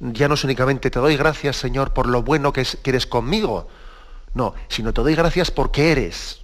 [0.00, 3.68] ya no es únicamente te doy gracias, Señor, por lo bueno que, eres conmigo.
[4.32, 6.42] No, sino te doy gracias porque eres,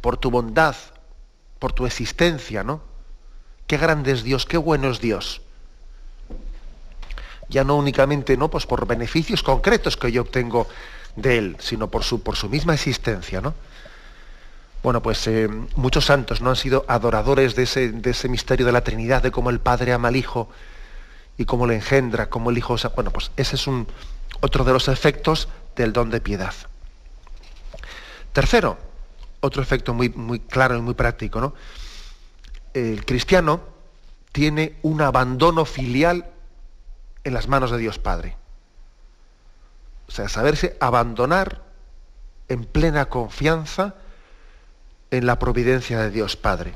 [0.00, 0.74] por tu bondad,
[1.58, 2.82] por tu existencia, ¿no?
[3.74, 5.40] Qué grande es Dios, qué bueno es Dios.
[7.48, 8.48] Ya no únicamente, ¿no?
[8.48, 10.68] Pues por beneficios concretos que yo obtengo
[11.16, 13.52] de Él, sino por su, por su misma existencia, ¿no?
[14.80, 18.70] Bueno, pues eh, muchos santos no han sido adoradores de ese, de ese misterio de
[18.70, 20.48] la Trinidad, de cómo el Padre ama al Hijo
[21.36, 22.76] y cómo le engendra, cómo el Hijo...
[22.94, 23.88] Bueno, pues ese es un,
[24.40, 26.54] otro de los efectos del don de piedad.
[28.32, 28.78] Tercero,
[29.40, 31.54] otro efecto muy, muy claro y muy práctico, ¿no?
[32.74, 33.60] El cristiano
[34.32, 36.26] tiene un abandono filial
[37.22, 38.36] en las manos de Dios Padre.
[40.08, 41.62] O sea, saberse abandonar
[42.48, 43.94] en plena confianza
[45.10, 46.74] en la providencia de Dios Padre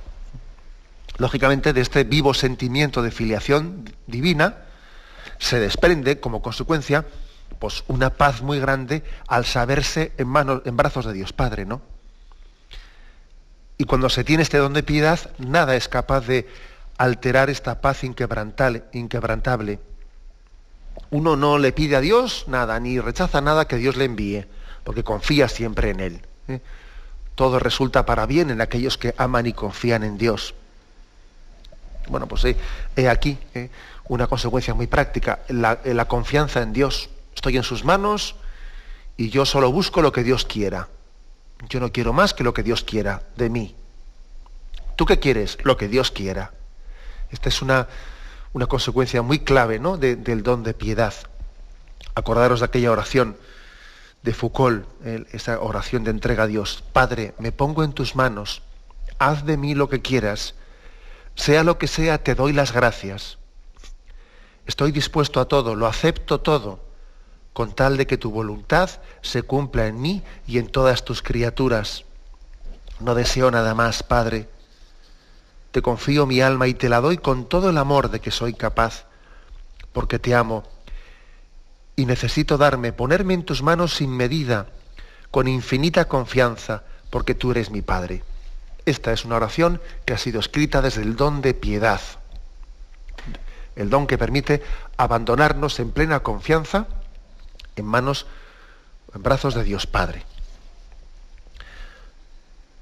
[1.19, 4.57] lógicamente de este vivo sentimiento de filiación divina
[5.39, 7.05] se desprende como consecuencia
[7.59, 11.83] pues una paz muy grande al saberse en manos en brazos de Dios Padre, ¿no?
[13.79, 16.49] Y cuando se tiene este don de piedad, nada es capaz de
[16.99, 19.79] alterar esta paz inquebrantable.
[21.11, 24.47] Uno no le pide a Dios nada, ni rechaza nada que Dios le envíe,
[24.83, 26.21] porque confía siempre en Él.
[26.49, 26.61] ¿eh?
[27.37, 30.57] Todo resulta para bien en aquellos que aman y confían en Dios.
[32.09, 32.57] Bueno, pues
[32.97, 33.71] he, aquí eh,
[34.09, 37.11] una consecuencia muy práctica, la, la confianza en Dios.
[37.33, 38.35] Estoy en sus manos
[39.17, 40.89] y yo solo busco lo que Dios quiera.
[41.69, 43.75] Yo no quiero más que lo que Dios quiera de mí.
[44.97, 45.59] ¿Tú qué quieres?
[45.65, 46.53] Lo que Dios quiera.
[47.31, 47.89] Esta es una,
[48.53, 49.97] una consecuencia muy clave ¿no?
[49.97, 51.15] del don de piedad.
[52.15, 53.37] Acordaros de aquella oración
[54.23, 54.87] de Foucault,
[55.33, 56.83] esa oración de entrega a Dios.
[56.93, 58.63] Padre, me pongo en tus manos,
[59.19, 60.55] haz de mí lo que quieras,
[61.35, 63.39] sea lo que sea, te doy las gracias.
[64.67, 66.81] Estoy dispuesto a todo, lo acepto todo,
[67.59, 68.89] con tal de que tu voluntad
[69.21, 72.05] se cumpla en mí y en todas tus criaturas.
[73.01, 74.49] No deseo nada más, Padre.
[75.73, 78.55] Te confío mi alma y te la doy con todo el amor de que soy
[78.55, 79.07] capaz,
[79.93, 80.63] porque te amo.
[81.97, 84.67] Y necesito darme, ponerme en tus manos sin medida,
[85.33, 88.23] con infinita confianza, porque tú eres mi Padre.
[88.87, 92.01] Esta es una oración que ha sido escrita desde el don de piedad,
[93.75, 94.63] el don que permite
[94.97, 96.87] abandonarnos en plena confianza
[97.79, 98.27] en manos,
[99.15, 100.25] en brazos de Dios Padre.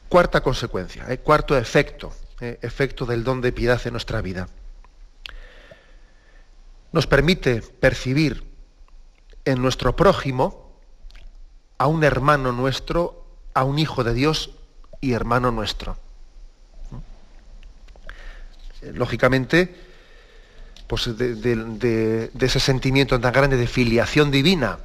[0.09, 1.19] Cuarta consecuencia, ¿eh?
[1.19, 2.59] cuarto efecto, ¿eh?
[2.63, 4.49] efecto del don de piedad en nuestra vida.
[6.93, 8.45] Nos permite percibir
[9.45, 10.79] en nuestro prójimo
[11.79, 14.51] a un hermano nuestro, a un hijo de Dios
[15.01, 15.97] y hermano nuestro.
[18.83, 19.86] Lógicamente,
[20.87, 24.79] pues de, ese sentimiento tan grande de filiación divina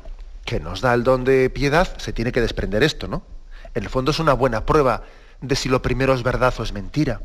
[0.45, 3.23] que nos da el don de piedad, se tiene que desprender esto, ¿no?
[3.75, 5.03] En el fondo es una buena prueba
[5.39, 7.21] de si lo primero es verdad o es mentira.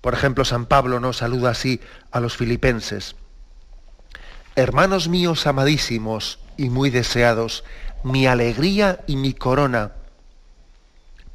[0.00, 1.80] Por ejemplo, San Pablo nos saluda así
[2.12, 3.16] a los filipenses.
[4.54, 7.64] Hermanos míos amadísimos y muy deseados,
[8.02, 9.92] mi alegría y mi corona,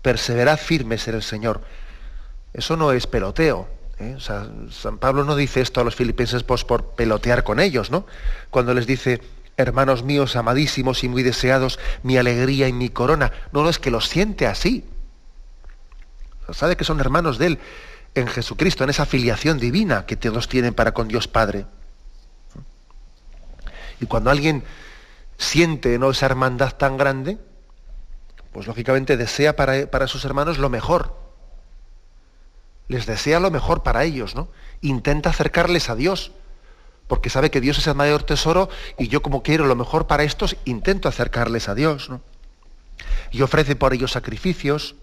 [0.01, 1.61] perseverad firmes en el Señor.
[2.53, 3.67] Eso no es peloteo.
[4.01, 4.17] ¿Eh?
[4.19, 8.05] San Pablo no dice esto a los filipenses pues, por pelotear con ellos, ¿no?
[8.49, 9.21] Cuando les dice,
[9.57, 13.31] hermanos míos amadísimos y muy deseados, mi alegría y mi corona.
[13.51, 14.85] No, es que lo siente así.
[16.51, 17.59] Sabe que son hermanos de Él
[18.13, 21.65] en Jesucristo, en esa filiación divina que todos tienen para con Dios Padre.
[24.01, 24.63] Y cuando alguien
[25.37, 26.11] siente ¿no?
[26.11, 27.37] esa hermandad tan grande,
[28.51, 31.20] pues lógicamente desea para, para sus hermanos lo mejor.
[32.91, 34.49] Les desea lo mejor para ellos, ¿no?
[34.81, 36.33] Intenta acercarles a Dios
[37.07, 40.23] porque sabe que Dios es el mayor tesoro y yo como quiero lo mejor para
[40.23, 42.09] estos, intento acercarles a Dios.
[43.31, 44.95] Y ofrece por ellos sacrificios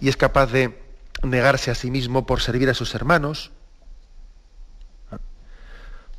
[0.00, 0.80] y es capaz de
[1.24, 3.50] negarse a sí mismo por servir a sus hermanos.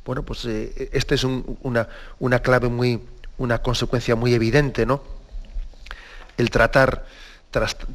[0.04, 3.00] Bueno, pues eh, esta es una, una, clave muy,
[3.38, 5.02] una consecuencia muy evidente, ¿no?
[6.36, 7.06] El tratar,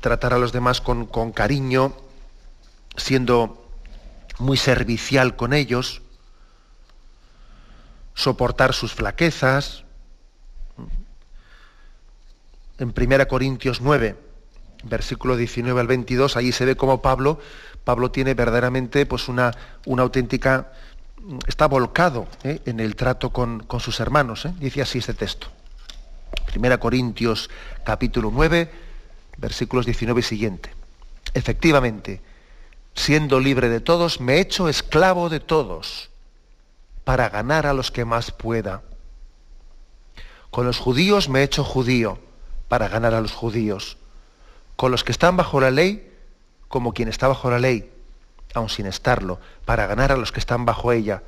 [0.01, 1.95] tratar a los demás con, con cariño,
[2.97, 3.69] siendo
[4.39, 6.01] muy servicial con ellos,
[8.13, 9.83] soportar sus flaquezas.
[12.77, 14.17] En 1 Corintios 9,
[14.83, 17.39] versículo 19 al 22, allí se ve cómo Pablo,
[17.83, 19.51] Pablo tiene verdaderamente pues una,
[19.85, 20.71] una auténtica,
[21.47, 22.61] está volcado ¿eh?
[22.65, 24.45] en el trato con, sus hermanos.
[24.45, 24.53] ¿eh?
[24.59, 25.47] Dice así este texto.
[26.55, 27.49] 1 Corintios
[27.83, 28.71] capítulo 9,
[29.37, 30.71] versículos 19 y siguiente.
[31.33, 32.21] Efectivamente,
[32.95, 36.09] siendo libre de todos, me he hecho esclavo de todos
[37.03, 38.81] para ganar a los que más pueda.
[40.49, 42.17] Con los judíos me he hecho judío
[42.67, 43.97] para ganar a los judíos.
[44.75, 46.11] Con los que están bajo la ley,
[46.67, 47.91] como quien está bajo la ley,
[48.53, 51.23] aun sin estarlo, para ganar a los que están bajo ella.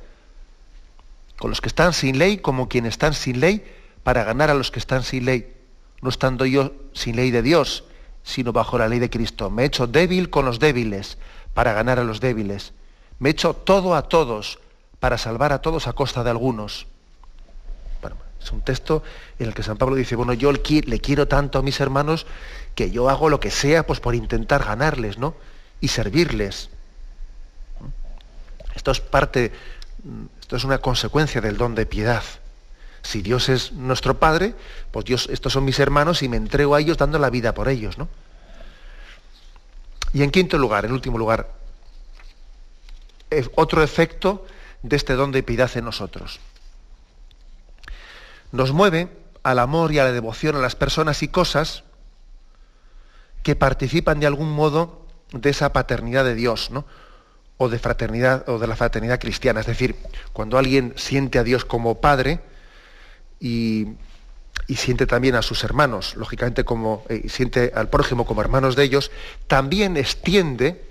[1.38, 3.64] Con los que están sin ley, como quien están sin ley,
[4.02, 5.54] para ganar a los que están sin ley.
[6.00, 7.84] No estando yo sin ley de Dios,
[8.24, 9.50] sino bajo la ley de Cristo.
[9.50, 11.18] Me he hecho débil con los débiles,
[11.58, 12.72] para ganar a los débiles.
[13.18, 14.60] Me he hecho todo a todos,
[15.00, 16.86] para salvar a todos a costa de algunos.
[18.40, 19.02] Es un texto
[19.40, 22.26] en el que San Pablo dice, bueno, yo le quiero tanto a mis hermanos
[22.76, 25.34] que yo hago lo que sea pues, por intentar ganarles, ¿no?
[25.80, 26.70] Y servirles.
[28.76, 29.50] Esto es parte,
[30.40, 32.22] esto es una consecuencia del don de piedad.
[33.02, 34.54] Si Dios es nuestro Padre,
[34.92, 37.68] pues Dios, estos son mis hermanos y me entrego a ellos dando la vida por
[37.68, 38.06] ellos, ¿no?
[40.12, 41.52] Y en quinto lugar, en último lugar,
[43.54, 44.46] otro efecto
[44.82, 46.40] de este don de piedad en nosotros.
[48.52, 49.08] Nos mueve
[49.42, 51.84] al amor y a la devoción a las personas y cosas
[53.42, 56.86] que participan de algún modo de esa paternidad de Dios, ¿no?
[57.58, 59.60] o de fraternidad o de la fraternidad cristiana.
[59.60, 59.96] Es decir,
[60.32, 62.40] cuando alguien siente a Dios como Padre
[63.40, 63.88] y,
[64.68, 69.10] siente también a sus hermanos, lógicamente como eh, siente al prójimo como hermanos de ellos,
[69.46, 70.84] también extiende,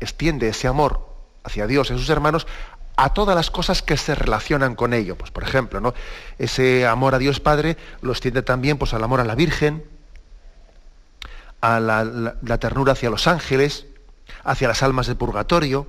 [0.00, 1.06] extiende ese amor
[1.44, 2.46] hacia Dios y sus hermanos
[2.96, 5.16] a todas las cosas que se relacionan con ello.
[5.16, 5.94] Pues, por ejemplo, ¿no?
[6.38, 9.84] ese amor a Dios Padre lo extiende también pues, al amor a la Virgen,
[11.60, 13.86] a la, ternura hacia los ángeles,
[14.42, 15.86] hacia las almas de purgatorio.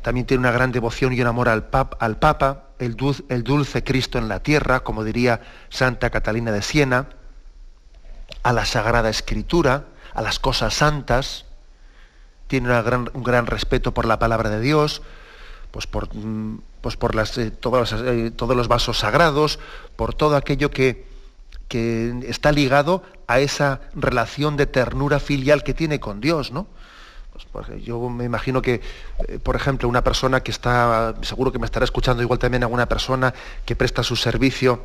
[0.00, 1.68] También tiene una gran devoción y un amor al,
[2.00, 7.08] al Papa, el, dulce Cristo en la tierra, como diría Santa Catalina de Siena,
[8.42, 11.46] a la Sagrada Escritura, a las cosas santas,
[12.48, 12.68] tiene
[13.14, 15.02] un gran respeto por la palabra de Dios,
[15.70, 16.96] pues por, mm, pues
[17.38, 19.58] eh, todos, los, eh, todos, los, vasos sagrados,
[19.96, 21.06] por todo aquello que,
[21.68, 26.66] que, está ligado a esa relación de ternura filial que tiene con Dios, ¿no?
[27.52, 28.80] Pues, yo me imagino que,
[29.28, 32.88] eh, por ejemplo, una persona que está, seguro que me estará escuchando igual también alguna
[32.88, 33.32] persona
[33.64, 34.82] que presta su servicio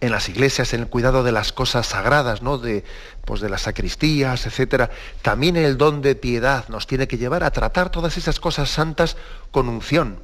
[0.00, 2.58] en las iglesias, en el cuidado de las cosas sagradas, ¿no?
[2.58, 2.84] de,
[3.24, 4.90] pues de las sacristías, etc.
[5.22, 9.16] También el don de piedad nos tiene que llevar a tratar todas esas cosas santas
[9.50, 10.20] con unción,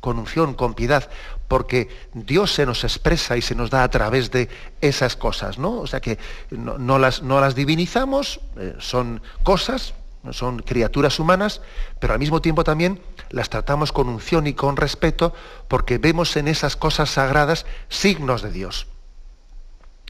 [0.00, 1.08] con unción, con piedad,
[1.48, 4.48] porque Dios se nos expresa y se nos da a través de
[4.80, 5.78] esas cosas, ¿no?
[5.78, 6.18] O sea que
[6.50, 9.94] no, las, no las, divinizamos, eh, son cosas,
[10.32, 11.60] son criaturas humanas,
[12.00, 13.00] pero al mismo tiempo también
[13.30, 15.34] las tratamos con unción y con respeto
[15.68, 18.86] porque vemos en esas cosas sagradas signos de Dios.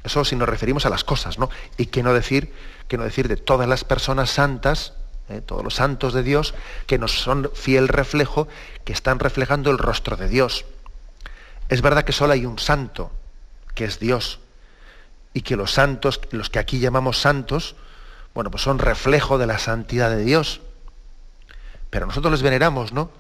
[0.04, 1.48] Eso si nos referimos a las cosas, ¿no?
[1.78, 2.52] Y qué no decir,
[2.88, 4.92] qué no decir de todas las personas santas,
[5.30, 5.40] ¿eh?
[5.40, 6.54] todos los santos de Dios,
[6.86, 8.46] que nos son fiel reflejo,
[8.84, 10.66] que están reflejando el rostro de Dios.
[11.68, 13.10] Es verdad que solo hay un santo,
[13.74, 14.40] que es Dios,
[15.32, 17.74] y que los santos, los que aquí llamamos santos,
[18.34, 20.60] bueno, pues son reflejo de la santidad de Dios.
[21.90, 23.10] Pero nosotros les veneramos, ¿no?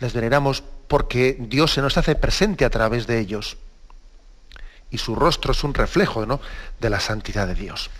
[0.00, 3.56] Les veneramos porque Dios se nos hace presente a través de ellos.
[4.90, 6.40] Y su rostro es un reflejo ¿no?
[6.80, 7.90] de la santidad de Dios.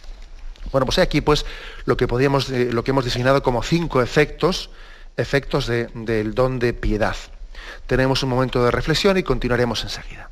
[0.72, 1.46] Bueno, pues aquí pues
[1.84, 4.70] lo que, eh, lo que hemos diseñado como cinco efectos,
[5.16, 7.16] efectos del don de piedad.
[7.86, 10.30] Tenemos un momento de reflexión y continuaremos enseguida.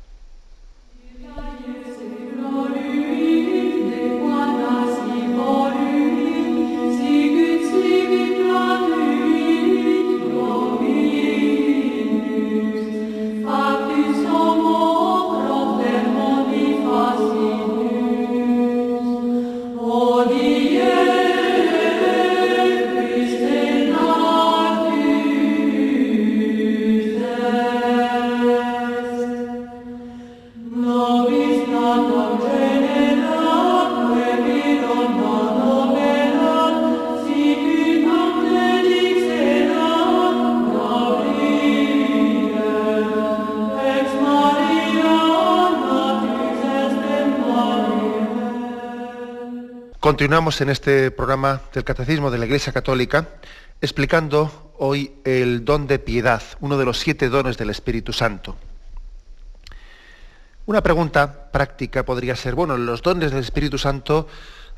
[50.27, 53.29] Continuamos en este programa del Catecismo de la Iglesia Católica
[53.79, 58.57] explicando hoy el don de piedad, uno de los siete dones del Espíritu Santo.
[60.65, 64.27] Una pregunta práctica podría ser, bueno, los dones del Espíritu Santo,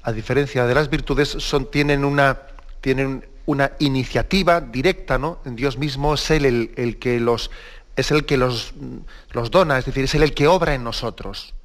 [0.04, 2.41] a diferencia de las virtudes, son, tienen, una,
[2.80, 5.39] tienen una iniciativa directa, ¿no?
[5.45, 6.45] Dios mismo es él
[6.76, 7.50] el, que, los,
[7.95, 8.76] es el que los,
[9.32, 11.56] los dona, es decir, es él el que obra en nosotros.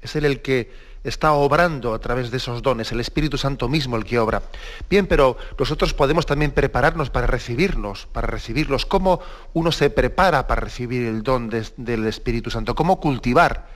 [0.00, 3.96] Es él el que está obrando a través de esos dones, el Espíritu Santo mismo
[3.96, 4.42] el que obra.
[4.88, 8.86] Bien, pero nosotros podemos también prepararnos para recibirnos, para recibirlos.
[8.86, 9.20] ¿Cómo
[9.52, 12.74] uno se prepara para recibir el don del Espíritu Santo?
[12.74, 13.66] ¿Cómo cultivar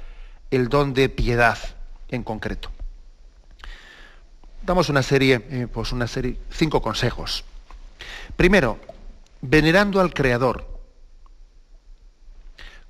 [0.51, 1.59] el don de piedad
[2.09, 2.71] en concreto?
[4.63, 7.45] Damos una serie, eh, pues una serie, cinco consejos.
[8.37, 8.79] Primero,
[9.41, 10.67] venerando al Creador,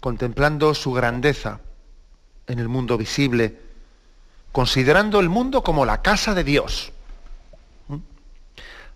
[0.00, 1.60] contemplando su grandeza
[2.46, 3.65] en el mundo visible,
[4.56, 6.90] considerando el mundo como la casa de Dios,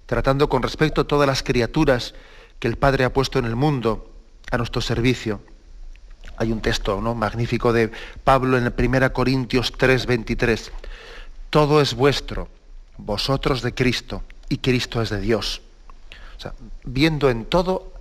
[0.07, 2.15] tratando con respecto a todas las criaturas
[2.59, 4.11] que el Padre ha puesto en el mundo
[4.51, 5.43] a nuestro servicio.
[6.39, 7.15] Hay un texto ¿no?
[7.15, 7.93] magnífico de
[8.25, 10.71] Pablo en el 1 Corintios 3:23.
[11.51, 12.49] Todo es vuestro,
[12.97, 15.61] vosotros de Cristo, y Cristo es de Dios.
[16.85, 17.93] viendo en todo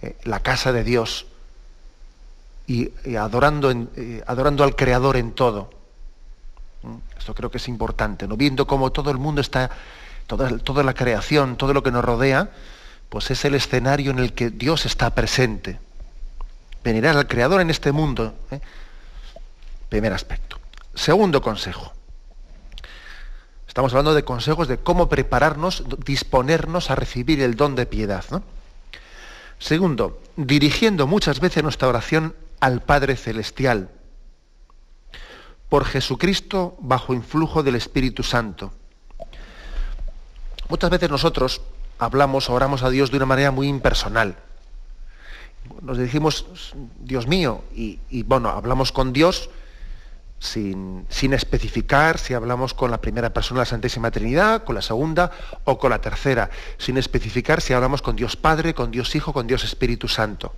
[0.00, 1.26] eh, la casa de Dios
[2.68, 5.79] y, eh, adorando al Creador en todo.
[7.18, 8.36] Esto creo que es importante, ¿no?
[8.36, 9.70] Viendo cómo todo el mundo está,
[10.26, 12.50] toda, toda la creación, todo lo que nos rodea,
[13.08, 15.78] pues es el escenario en el que Dios está presente.
[16.82, 18.34] Venerar al Creador en este mundo.
[18.50, 18.60] ¿eh?
[19.88, 20.58] Primer aspecto.
[20.94, 21.92] Segundo consejo.
[23.68, 28.24] Estamos hablando de consejos de cómo prepararnos, disponernos a recibir el don de piedad.
[29.58, 33.90] Segundo, dirigiendo muchas veces nuestra oración al Padre Celestial
[35.70, 38.72] por Jesucristo bajo influjo del Espíritu Santo.
[40.68, 41.62] Muchas veces nosotros
[41.98, 44.36] hablamos, oramos a Dios de una manera muy impersonal.
[45.80, 49.48] Nos decimos, Dios mío, y, bueno, hablamos con Dios
[50.40, 54.82] sin, sin, especificar si hablamos con la primera persona de la Santísima Trinidad, con la
[54.82, 55.30] segunda
[55.64, 59.46] o con la tercera, sin especificar si hablamos con Dios Padre, con Dios Hijo, con
[59.46, 60.52] Dios Espíritu Santo.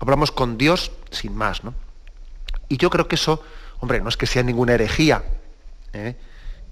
[0.00, 1.74] Hablamos con Dios sin más, ¿no?
[2.68, 3.42] Y yo creo que eso
[3.80, 5.24] Hombre, no es que sea ninguna herejía.
[5.92, 6.16] ¿eh?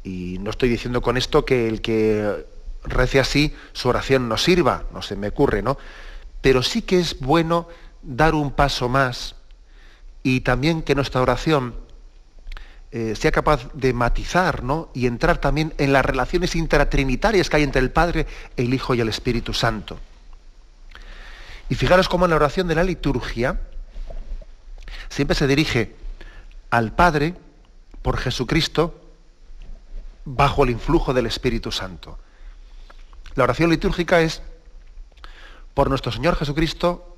[0.05, 2.47] Y no estoy diciendo con esto que el que
[2.85, 5.79] rece así, su oración no sirva, no se me ocurre, ¿no?
[6.41, 7.69] Pero sí que es bueno
[8.03, 9.35] dar un paso más
[10.23, 11.75] y también que nuestra oración
[12.91, 14.89] eh, sea capaz de matizar ¿no?
[14.95, 19.01] y entrar también en las relaciones intratrinitarias que hay entre el Padre, el Hijo y
[19.01, 19.99] el Espíritu Santo.
[21.69, 23.61] Y fijaros cómo en la oración de la liturgia
[25.11, 25.95] siempre se dirige
[26.71, 27.35] al Padre
[28.03, 29.01] por Jesucristo
[30.25, 32.19] bajo el influjo del Espíritu Santo.
[33.35, 34.43] La oración litúrgica es
[35.75, 37.17] por nuestro Señor Jesucristo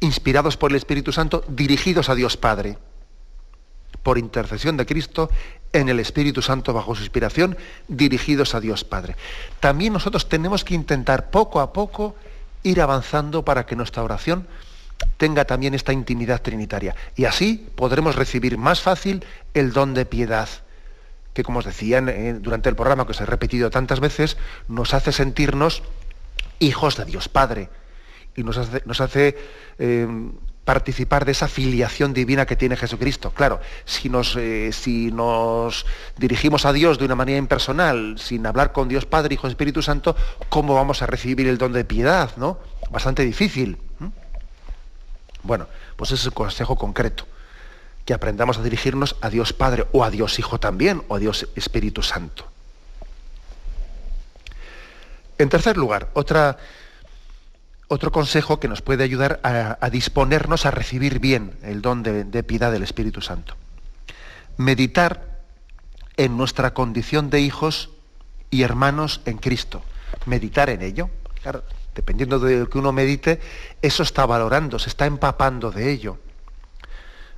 [0.00, 2.78] inspirados por el Espíritu Santo, dirigidos a Dios Padre,
[4.02, 5.30] por intercesión de Cristo,
[5.72, 7.58] en el Espíritu Santo bajo su inspiración,
[7.88, 9.16] dirigidos a Dios Padre.
[9.60, 12.14] También nosotros tenemos que intentar poco a poco
[12.62, 14.46] ir avanzando para que nuestra oración
[15.16, 16.94] tenga también esta intimidad trinitaria.
[17.16, 19.24] Y así podremos recibir más fácil
[19.54, 20.48] el don de piedad,
[21.34, 22.00] que como os decía
[22.40, 24.36] durante el programa, que os he repetido tantas veces,
[24.68, 25.82] nos hace sentirnos
[26.58, 27.68] hijos de Dios Padre
[28.36, 29.36] y nos hace,
[29.78, 30.06] eh,
[30.64, 33.30] participar de esa filiación divina que tiene Jesucristo.
[33.30, 35.86] Claro, si nos, eh, si nos
[36.18, 40.14] dirigimos a Dios de una manera impersonal, sin hablar con Dios Padre, Hijo Espíritu Santo,
[40.50, 42.32] ¿cómo vamos a recibir el don de piedad?
[42.36, 42.58] ¿no?
[42.90, 43.78] Bastante difícil.
[45.48, 47.26] Bueno, pues ese es el consejo concreto,
[48.04, 51.48] que aprendamos a dirigirnos a Dios Padre o a Dios Hijo también, o a Dios
[51.56, 52.46] Espíritu Santo.
[55.38, 56.58] En tercer lugar, otra
[57.88, 62.70] otro consejo que nos puede ayudar a, disponernos a recibir bien el don de, piedad
[62.70, 63.56] del Espíritu Santo.
[64.58, 65.40] Meditar
[66.18, 67.88] en nuestra condición de hijos
[68.50, 69.82] y hermanos en Cristo.
[70.26, 71.08] Meditar en ello.
[71.98, 73.40] Dependiendo de lo que uno medite,
[73.82, 76.16] eso está valorando, se está empapando de ello.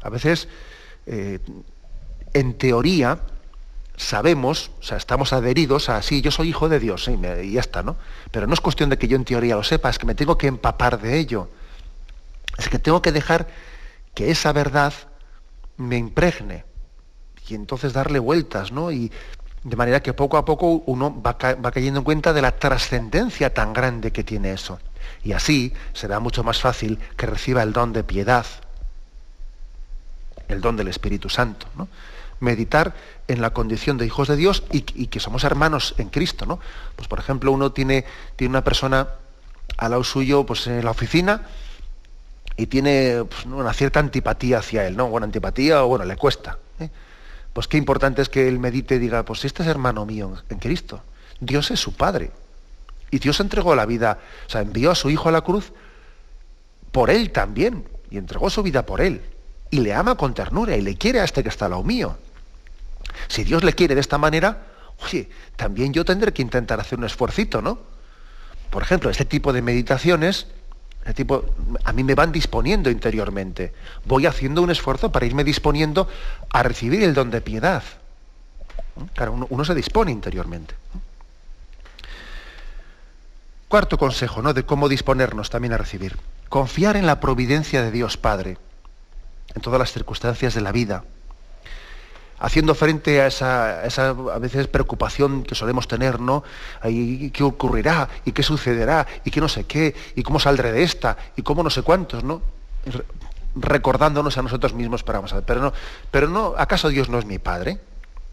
[0.02, 0.48] A veces,
[1.06, 1.38] eh,
[2.34, 3.20] en teoría,
[3.96, 7.82] sabemos, o sea, estamos adheridos a, sí, yo soy hijo de Dios, y, ya está,
[7.82, 7.96] ¿no?
[8.30, 10.36] Pero no es cuestión de que yo en teoría lo sepa, es que me tengo
[10.36, 11.48] que empapar de ello.
[12.58, 13.48] Es que tengo que dejar
[14.14, 14.92] que esa verdad
[15.78, 16.66] me impregne
[17.48, 18.92] y entonces darle vueltas, ¿no?
[18.92, 19.10] Y
[19.62, 23.52] de manera que poco a poco uno va, va cayendo en cuenta de la trascendencia
[23.52, 24.78] tan grande que tiene eso.
[25.22, 28.46] Y así será mucho más fácil que reciba el don de piedad,
[30.48, 31.88] el don del Espíritu Santo, ¿no?
[32.40, 32.94] meditar
[33.28, 36.58] en la condición de hijos de Dios y, que somos hermanos en Cristo, ¿no?
[36.96, 38.04] Pues por ejemplo, uno tiene,
[38.36, 39.08] tiene una persona
[39.76, 41.42] al lado suyo pues, en la oficina
[42.56, 45.08] y tiene pues, una cierta antipatía hacia él, ¿no?
[45.08, 46.58] Bueno, antipatía o bueno, le cuesta.
[46.80, 46.90] ¿eh?
[47.52, 50.58] Pues qué importante es que él medite y diga, pues este es hermano mío en
[50.58, 51.02] Cristo.
[51.40, 52.30] Dios es su Padre.
[53.10, 55.72] Y Dios entregó la vida, o sea, envió a su Hijo a la cruz
[56.92, 57.88] por él también.
[58.10, 59.22] Y entregó su vida por él.
[59.70, 62.16] Y le ama con ternura y le quiere a este que está al lado mío.
[63.28, 64.66] Si Dios le quiere de esta manera,
[65.04, 67.78] oye, también yo tendré que intentar hacer un esfuercito, ¿no?
[68.70, 70.46] Por ejemplo, este tipo de meditaciones,
[71.00, 71.44] este tipo,
[71.84, 73.72] a mí me van disponiendo interiormente.
[74.04, 76.08] Voy haciendo un esfuerzo para irme disponiendo
[76.50, 77.82] a recibir el don de piedad.
[79.14, 80.74] Claro, uno, uno se dispone interiormente.
[83.68, 84.52] Cuarto consejo, ¿no?
[84.52, 86.16] De cómo disponernos también a recibir.
[86.48, 88.58] Confiar en la providencia de Dios Padre
[89.54, 91.04] en todas las circunstancias de la vida
[92.40, 96.42] haciendo frente a esa, a veces preocupación que solemos tener, ¿no?
[96.84, 98.08] ¿Y qué ocurrirá?
[98.24, 99.06] ¿Y qué sucederá?
[99.24, 99.94] ¿Y qué no sé qué?
[100.16, 101.16] ¿Y cómo saldré de esta?
[101.36, 102.24] ¿Y cómo no sé cuántos?
[102.24, 102.40] ¿no?
[103.54, 105.72] Recordándonos a nosotros mismos, pero vamos a ver, pero no,
[106.10, 107.78] pero no, ¿acaso Dios no es mi Padre?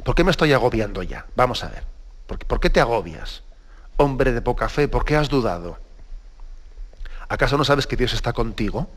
[0.04, 1.26] ¿Por qué me estoy agobiando ya?
[1.36, 1.84] Vamos a ver.
[2.28, 3.44] ¿Por, ¿Por qué te agobias?
[3.98, 5.78] Hombre de poca fe, ¿por qué has dudado?
[7.28, 8.88] ¿Acaso no sabes que Dios está contigo?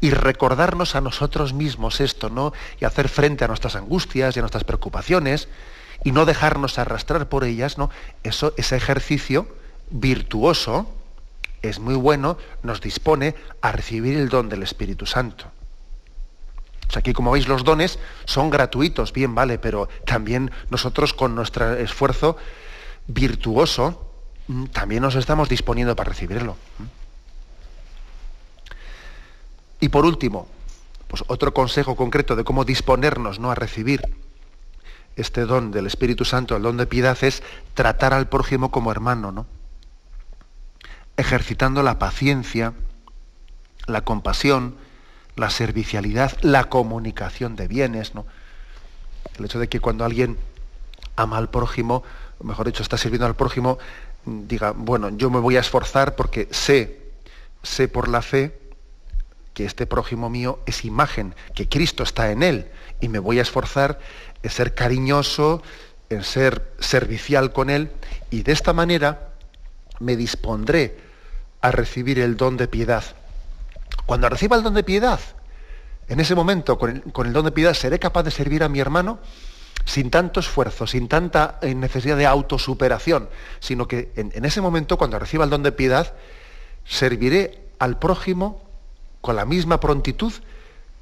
[0.00, 2.52] Y recordarnos a nosotros mismos esto, ¿no?
[2.80, 5.48] Y hacer frente a nuestras angustias y a nuestras preocupaciones
[6.04, 7.90] y no dejarnos arrastrar por ellas, ¿no?
[8.22, 9.46] Eso, ese ejercicio
[9.90, 10.90] virtuoso
[11.62, 15.46] es muy bueno, nos dispone a recibir el don del Espíritu Santo.
[16.88, 21.34] O sea, aquí como veis los dones son gratuitos, bien vale, pero también nosotros con
[21.34, 22.36] nuestro esfuerzo
[23.06, 24.10] virtuoso
[24.48, 26.56] mm, también nos estamos disponiendo para recibirlo.
[29.80, 30.46] Y por último,
[31.08, 33.50] pues otro consejo concreto de cómo disponernos ¿no?
[33.50, 34.02] a recibir
[35.16, 37.42] este don del Espíritu Santo, el don de piedad, es
[37.74, 39.46] tratar al prójimo como hermano, ¿no?
[41.16, 42.74] ejercitando la paciencia,
[43.86, 44.76] la compasión,
[45.36, 48.14] la servicialidad, la comunicación de bienes.
[48.14, 48.26] ¿no?
[49.38, 50.38] El hecho de que cuando alguien
[51.16, 52.02] ama al prójimo,
[52.38, 53.78] o mejor dicho, está sirviendo al prójimo,
[54.24, 57.10] diga, bueno, yo me voy a esforzar porque sé,
[57.62, 58.59] sé por la fe
[59.54, 62.70] que este prójimo mío es imagen, que Cristo está en él,
[63.00, 63.98] y me voy a esforzar
[64.42, 65.62] en ser cariñoso,
[66.08, 67.90] en ser servicial con él,
[68.30, 69.30] y de esta manera
[69.98, 70.98] me dispondré
[71.60, 73.04] a recibir el don de piedad.
[74.06, 75.20] Cuando reciba el don de piedad,
[76.08, 79.20] en ese momento, con el, don de piedad, seré capaz de servir a mi hermano
[79.84, 83.28] sin tanto esfuerzo, sin tanta eh, necesidad de autosuperación,
[83.60, 86.14] sino que en, en ese momento, cuando reciba el don de piedad,
[86.84, 88.69] serviré al prójimo
[89.20, 90.32] con la misma prontitud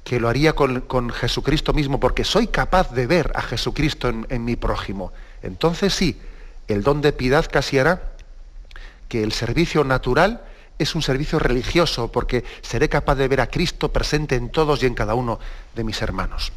[0.03, 4.55] que lo haría con, Jesucristo mismo, porque soy capaz de ver a Jesucristo en, mi
[4.55, 5.11] prójimo.
[5.43, 6.19] Entonces sí,
[6.67, 8.13] el don de piedad casi hará
[9.07, 10.41] que el servicio natural
[10.79, 14.85] es un servicio religioso porque seré capaz de ver a Cristo presente en todos y
[14.85, 15.39] en cada uno
[15.75, 16.53] de mis hermanos.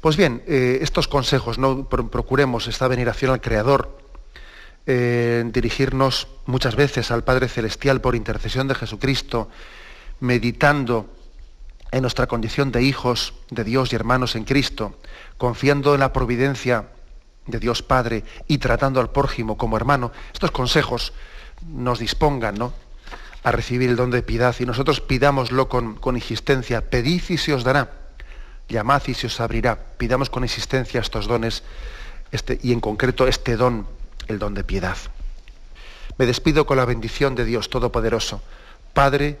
[0.00, 1.88] Pues bien, eh, estos consejos, ¿no?
[1.88, 3.98] procuremos esta veneración al Creador,
[4.86, 9.48] eh, dirigirnos muchas veces al Padre Celestial por intercesión de Jesucristo,
[10.22, 11.12] meditando
[11.90, 14.94] en nuestra condición de hijos de Dios y hermanos en Cristo,
[15.36, 16.86] confiando en la providencia
[17.46, 21.12] de Dios Padre y tratando al prójimo como hermano, estos consejos
[21.66, 22.72] nos dispongan ¿no?
[23.42, 27.52] a recibir el don de piedad y nosotros pidámoslo con, con insistencia, pedid y se
[27.52, 27.90] os dará,
[28.68, 31.64] llamad y se os abrirá, pidamos con insistencia estos dones
[32.30, 33.88] este, y en concreto este don,
[34.28, 34.96] el don de piedad.
[36.16, 38.40] Me despido con la bendición de Dios Todopoderoso,
[38.94, 39.40] Padre,